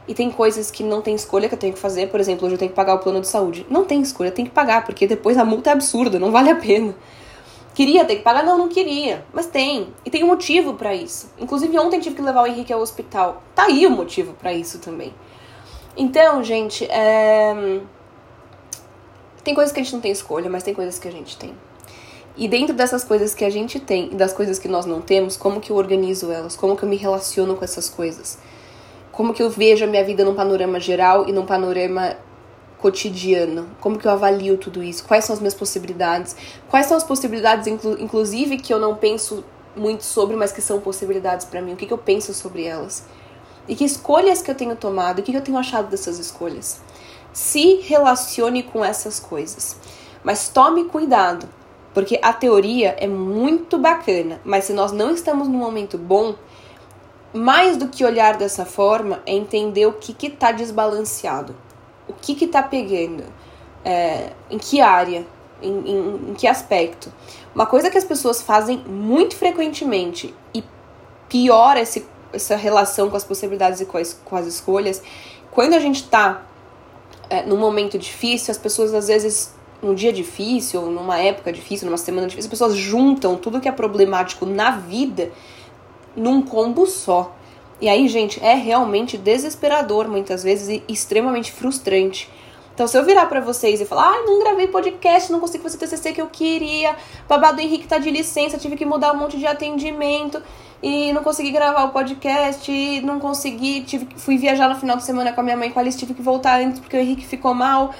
E 0.06 0.14
tem 0.14 0.30
coisas 0.30 0.70
que 0.70 0.82
não 0.82 1.00
tem 1.00 1.14
escolha 1.14 1.48
que 1.48 1.54
eu 1.54 1.58
tenho 1.58 1.72
que 1.72 1.78
fazer, 1.78 2.08
por 2.08 2.20
exemplo, 2.20 2.46
hoje 2.46 2.54
eu 2.54 2.58
tenho 2.58 2.70
que 2.70 2.76
pagar 2.76 2.94
o 2.94 2.98
plano 2.98 3.20
de 3.20 3.28
saúde. 3.28 3.66
Não 3.70 3.84
tem 3.84 4.00
escolha, 4.02 4.30
tem 4.30 4.44
que 4.44 4.50
pagar, 4.50 4.84
porque 4.84 5.06
depois 5.06 5.38
a 5.38 5.44
multa 5.44 5.70
é 5.70 5.72
absurda, 5.72 6.18
não 6.18 6.30
vale 6.30 6.50
a 6.50 6.56
pena. 6.56 6.94
Queria 7.74 8.04
ter 8.04 8.16
que 8.16 8.22
pagar? 8.22 8.44
Não, 8.44 8.56
não 8.56 8.68
queria. 8.68 9.24
Mas 9.32 9.46
tem. 9.46 9.88
E 10.04 10.10
tem 10.10 10.22
um 10.22 10.28
motivo 10.28 10.74
para 10.74 10.94
isso. 10.94 11.32
Inclusive, 11.38 11.76
ontem 11.78 11.98
tive 11.98 12.14
que 12.14 12.22
levar 12.22 12.42
o 12.42 12.46
Henrique 12.46 12.72
ao 12.72 12.80
hospital. 12.80 13.42
Tá 13.54 13.64
aí 13.64 13.84
o 13.86 13.90
motivo 13.90 14.32
para 14.34 14.52
isso 14.52 14.78
também. 14.78 15.12
Então, 15.96 16.42
gente, 16.44 16.84
é... 16.84 17.80
tem 19.42 19.54
coisas 19.54 19.72
que 19.72 19.80
a 19.80 19.82
gente 19.82 19.92
não 19.92 20.00
tem 20.00 20.12
escolha, 20.12 20.48
mas 20.48 20.62
tem 20.62 20.72
coisas 20.72 20.98
que 20.98 21.08
a 21.08 21.10
gente 21.10 21.36
tem. 21.36 21.52
E 22.36 22.48
dentro 22.48 22.74
dessas 22.74 23.04
coisas 23.04 23.32
que 23.32 23.44
a 23.44 23.50
gente 23.50 23.78
tem 23.78 24.10
e 24.12 24.16
das 24.16 24.32
coisas 24.32 24.58
que 24.58 24.66
nós 24.66 24.84
não 24.84 25.00
temos, 25.00 25.36
como 25.36 25.60
que 25.60 25.70
eu 25.70 25.76
organizo 25.76 26.32
elas? 26.32 26.56
Como 26.56 26.76
que 26.76 26.82
eu 26.82 26.88
me 26.88 26.96
relaciono 26.96 27.54
com 27.54 27.64
essas 27.64 27.88
coisas? 27.88 28.38
Como 29.12 29.32
que 29.32 29.40
eu 29.40 29.48
vejo 29.48 29.84
a 29.84 29.86
minha 29.86 30.02
vida 30.02 30.24
num 30.24 30.34
panorama 30.34 30.80
geral 30.80 31.28
e 31.28 31.32
num 31.32 31.46
panorama 31.46 32.16
cotidiano? 32.78 33.68
Como 33.80 33.96
que 33.96 34.06
eu 34.08 34.10
avalio 34.10 34.58
tudo 34.58 34.82
isso? 34.82 35.04
Quais 35.04 35.24
são 35.24 35.32
as 35.32 35.38
minhas 35.38 35.54
possibilidades? 35.54 36.34
Quais 36.68 36.86
são 36.86 36.96
as 36.96 37.04
possibilidades, 37.04 37.68
inclu 37.68 37.96
inclusive, 38.00 38.58
que 38.58 38.74
eu 38.74 38.80
não 38.80 38.96
penso 38.96 39.44
muito 39.76 40.02
sobre, 40.02 40.34
mas 40.34 40.50
que 40.50 40.60
são 40.60 40.80
possibilidades 40.80 41.46
para 41.46 41.62
mim? 41.62 41.74
O 41.74 41.76
que, 41.76 41.86
que 41.86 41.92
eu 41.92 41.98
penso 41.98 42.34
sobre 42.34 42.64
elas? 42.64 43.04
E 43.68 43.76
que 43.76 43.84
escolhas 43.84 44.42
que 44.42 44.50
eu 44.50 44.56
tenho 44.56 44.74
tomado? 44.74 45.20
O 45.20 45.22
que, 45.22 45.30
que 45.30 45.38
eu 45.38 45.42
tenho 45.42 45.56
achado 45.56 45.88
dessas 45.88 46.18
escolhas? 46.18 46.80
Se 47.32 47.76
relacione 47.76 48.64
com 48.64 48.84
essas 48.84 49.20
coisas. 49.20 49.76
Mas 50.24 50.48
tome 50.48 50.86
cuidado 50.86 51.48
porque 51.94 52.18
a 52.20 52.32
teoria 52.32 52.96
é 52.98 53.06
muito 53.06 53.78
bacana, 53.78 54.40
mas 54.44 54.64
se 54.64 54.72
nós 54.72 54.90
não 54.90 55.14
estamos 55.14 55.46
num 55.46 55.58
momento 55.58 55.96
bom, 55.96 56.34
mais 57.32 57.76
do 57.76 57.88
que 57.88 58.04
olhar 58.04 58.36
dessa 58.36 58.66
forma 58.66 59.22
é 59.24 59.32
entender 59.32 59.86
o 59.86 59.92
que 59.92 60.26
está 60.26 60.50
desbalanceado, 60.50 61.54
o 62.08 62.12
que 62.12 62.44
está 62.44 62.62
pegando, 62.62 63.24
é, 63.84 64.32
em 64.50 64.58
que 64.58 64.80
área, 64.80 65.24
em, 65.62 65.72
em, 65.72 66.30
em 66.30 66.34
que 66.34 66.48
aspecto. 66.48 67.12
Uma 67.54 67.66
coisa 67.66 67.88
que 67.88 67.96
as 67.96 68.04
pessoas 68.04 68.42
fazem 68.42 68.78
muito 68.78 69.36
frequentemente 69.36 70.34
e 70.52 70.64
piora 71.28 71.80
esse, 71.80 72.04
essa 72.32 72.56
relação 72.56 73.08
com 73.08 73.16
as 73.16 73.24
possibilidades 73.24 73.80
e 73.80 73.86
com 73.86 73.98
as, 73.98 74.20
com 74.24 74.34
as 74.34 74.46
escolhas, 74.46 75.00
quando 75.52 75.74
a 75.74 75.78
gente 75.78 76.02
está 76.02 76.42
é, 77.30 77.42
num 77.44 77.56
momento 77.56 77.96
difícil, 77.96 78.50
as 78.50 78.58
pessoas 78.58 78.92
às 78.92 79.06
vezes 79.06 79.53
num 79.84 79.94
dia 79.94 80.12
difícil, 80.12 80.82
numa 80.90 81.18
época 81.18 81.52
difícil, 81.52 81.86
numa 81.86 81.98
semana 81.98 82.26
difícil, 82.26 82.48
as 82.48 82.50
pessoas 82.50 82.74
juntam 82.74 83.36
tudo 83.36 83.60
que 83.60 83.68
é 83.68 83.72
problemático 83.72 84.46
na 84.46 84.72
vida 84.72 85.30
num 86.16 86.42
combo 86.42 86.86
só. 86.86 87.34
E 87.80 87.88
aí, 87.88 88.08
gente, 88.08 88.42
é 88.42 88.54
realmente 88.54 89.18
desesperador 89.18 90.08
muitas 90.08 90.42
vezes 90.42 90.68
e 90.68 90.92
extremamente 90.92 91.52
frustrante. 91.52 92.30
Então, 92.74 92.88
se 92.88 92.98
eu 92.98 93.04
virar 93.04 93.26
para 93.26 93.40
vocês 93.40 93.80
e 93.80 93.84
falar, 93.84 94.08
ah, 94.08 94.22
não 94.26 94.40
gravei 94.40 94.66
podcast, 94.66 95.30
não 95.30 95.38
consegui 95.38 95.62
fazer 95.62 95.76
o 95.76 95.78
TCC 95.78 96.12
que 96.12 96.20
eu 96.20 96.26
queria, 96.26 96.96
babado 97.28 97.60
Henrique 97.60 97.86
tá 97.86 97.98
de 97.98 98.10
licença, 98.10 98.58
tive 98.58 98.74
que 98.74 98.84
mudar 98.84 99.12
um 99.12 99.16
monte 99.16 99.38
de 99.38 99.46
atendimento 99.46 100.42
e 100.82 101.12
não 101.12 101.22
consegui 101.22 101.52
gravar 101.52 101.84
o 101.84 101.90
podcast, 101.90 103.00
não 103.02 103.20
consegui, 103.20 103.82
tive, 103.82 104.08
fui 104.16 104.36
viajar 104.36 104.68
no 104.68 104.74
final 104.74 104.96
de 104.96 105.04
semana 105.04 105.32
com 105.32 105.40
a 105.40 105.44
minha 105.44 105.56
mãe 105.56 105.70
com 105.70 105.78
a 105.78 105.82
Alice, 105.82 105.96
tive 105.96 106.14
que 106.14 106.22
voltar 106.22 106.60
antes 106.60 106.80
porque 106.80 106.96
o 106.96 107.00
Henrique 107.00 107.24
ficou 107.24 107.54
mal. 107.54 107.94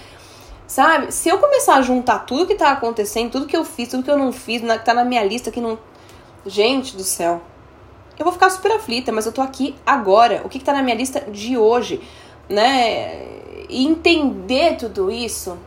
Sabe? 0.66 1.12
Se 1.12 1.28
eu 1.28 1.38
começar 1.38 1.76
a 1.76 1.82
juntar 1.82 2.20
tudo 2.20 2.46
que 2.46 2.54
tá 2.54 2.70
acontecendo, 2.70 3.30
tudo 3.30 3.46
que 3.46 3.56
eu 3.56 3.64
fiz, 3.64 3.88
tudo 3.88 4.02
que 4.02 4.10
eu 4.10 4.18
não 4.18 4.32
fiz, 4.32 4.62
que 4.62 4.78
tá 4.84 4.94
na 4.94 5.04
minha 5.04 5.22
lista, 5.22 5.50
que 5.50 5.60
não. 5.60 5.78
Gente 6.46 6.96
do 6.96 7.04
céu. 7.04 7.40
Eu 8.18 8.24
vou 8.24 8.32
ficar 8.32 8.50
super 8.50 8.72
aflita, 8.72 9.10
mas 9.10 9.26
eu 9.26 9.32
tô 9.32 9.40
aqui 9.40 9.74
agora. 9.84 10.42
O 10.44 10.48
que, 10.48 10.58
que 10.58 10.64
tá 10.64 10.72
na 10.72 10.82
minha 10.82 10.96
lista 10.96 11.20
de 11.20 11.56
hoje, 11.56 12.00
né? 12.48 13.26
E 13.68 13.86
entender 13.86 14.76
tudo 14.76 15.10
isso, 15.10 15.58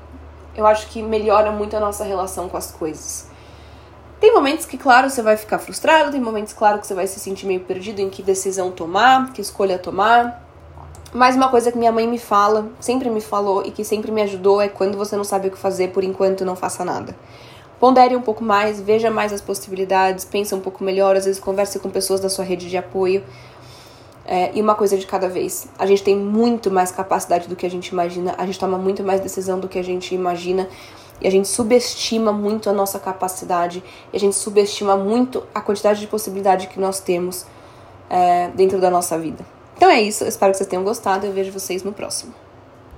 eu 0.56 0.66
acho 0.66 0.88
que 0.88 1.02
melhora 1.02 1.52
muito 1.52 1.76
a 1.76 1.80
nossa 1.80 2.04
relação 2.04 2.48
com 2.48 2.58
as 2.58 2.72
coisas. 2.72 3.28
Tem 4.20 4.34
momentos 4.34 4.66
que, 4.66 4.78
claro, 4.78 5.10
você 5.10 5.22
vai 5.22 5.38
ficar 5.38 5.60
frustrado, 5.60 6.12
tem 6.12 6.22
momentos, 6.22 6.54
claro, 6.54 6.80
que 6.80 6.88
você 6.88 6.96
vai 6.96 7.06
se 7.06 7.20
sentir 7.20 7.46
meio 7.46 7.60
perdido 7.60 8.00
em 8.00 8.10
que 8.10 8.24
decisão 8.24 8.72
tomar, 8.72 9.32
que 9.32 9.42
escolha 9.42 9.78
tomar. 9.78 10.47
Mas 11.14 11.36
uma 11.36 11.48
coisa 11.50 11.72
que 11.72 11.78
minha 11.78 11.92
mãe 11.92 12.06
me 12.06 12.20
fala, 12.20 12.70
sempre 12.80 13.10
me 13.10 13.22
falou 13.22 13.64
e 13.66 13.72
que 13.72 13.84
sempre 13.84 14.12
me 14.12 14.22
ajudou 14.24 14.62
é 14.62 14.68
quando 14.68 14.98
você 14.98 15.16
não 15.16 15.24
sabe 15.24 15.48
o 15.48 15.52
que 15.52 15.58
fazer, 15.58 15.90
por 15.90 16.04
enquanto 16.04 16.44
não 16.44 16.56
faça 16.56 16.84
nada. 16.84 17.16
Pondere 17.80 18.16
um 18.16 18.22
pouco 18.22 18.44
mais, 18.44 18.82
veja 18.82 19.10
mais 19.10 19.32
as 19.32 19.40
possibilidades, 19.40 20.26
pense 20.26 20.54
um 20.54 20.60
pouco 20.60 20.84
melhor, 20.84 21.16
às 21.16 21.26
vezes 21.26 21.40
converse 21.40 21.80
com 21.80 21.90
pessoas 21.90 22.20
da 22.20 22.28
sua 22.28 22.44
rede 22.44 22.70
de 22.70 22.76
apoio. 22.76 23.24
É, 24.26 24.52
e 24.54 24.62
uma 24.62 24.76
coisa 24.76 24.98
de 24.98 25.06
cada 25.06 25.30
vez. 25.30 25.70
A 25.80 25.86
gente 25.86 26.04
tem 26.04 26.16
muito 26.16 26.70
mais 26.70 26.92
capacidade 26.92 27.48
do 27.48 27.56
que 27.56 27.66
a 27.66 27.70
gente 27.70 27.88
imagina, 27.88 28.36
a 28.38 28.46
gente 28.46 28.60
toma 28.60 28.78
muito 28.78 29.02
mais 29.02 29.22
decisão 29.22 29.60
do 29.60 29.70
que 29.70 29.80
a 29.80 29.84
gente 29.84 30.14
imagina. 30.14 30.68
E 31.22 31.28
a 31.28 31.32
gente 31.32 31.48
subestima 31.48 32.32
muito 32.32 32.70
a 32.70 32.74
nossa 32.74 33.00
capacidade, 33.00 33.82
e 34.12 34.18
a 34.18 34.20
gente 34.20 34.36
subestima 34.36 34.98
muito 34.98 35.44
a 35.56 35.62
quantidade 35.62 36.00
de 36.00 36.08
possibilidade 36.08 36.68
que 36.68 36.80
nós 36.80 37.00
temos 37.00 37.46
é, 38.10 38.50
dentro 38.50 38.80
da 38.80 38.90
nossa 38.90 39.18
vida. 39.18 39.57
Então 39.78 39.92
é 39.92 40.02
isso, 40.02 40.24
espero 40.26 40.52
que 40.52 40.58
vocês 40.58 40.68
tenham 40.68 40.84
gostado 40.84 41.26
e 41.26 41.30
eu 41.30 41.34
vejo 41.34 41.52
vocês 41.52 41.84
no 41.84 41.94
próximo. 41.94 42.34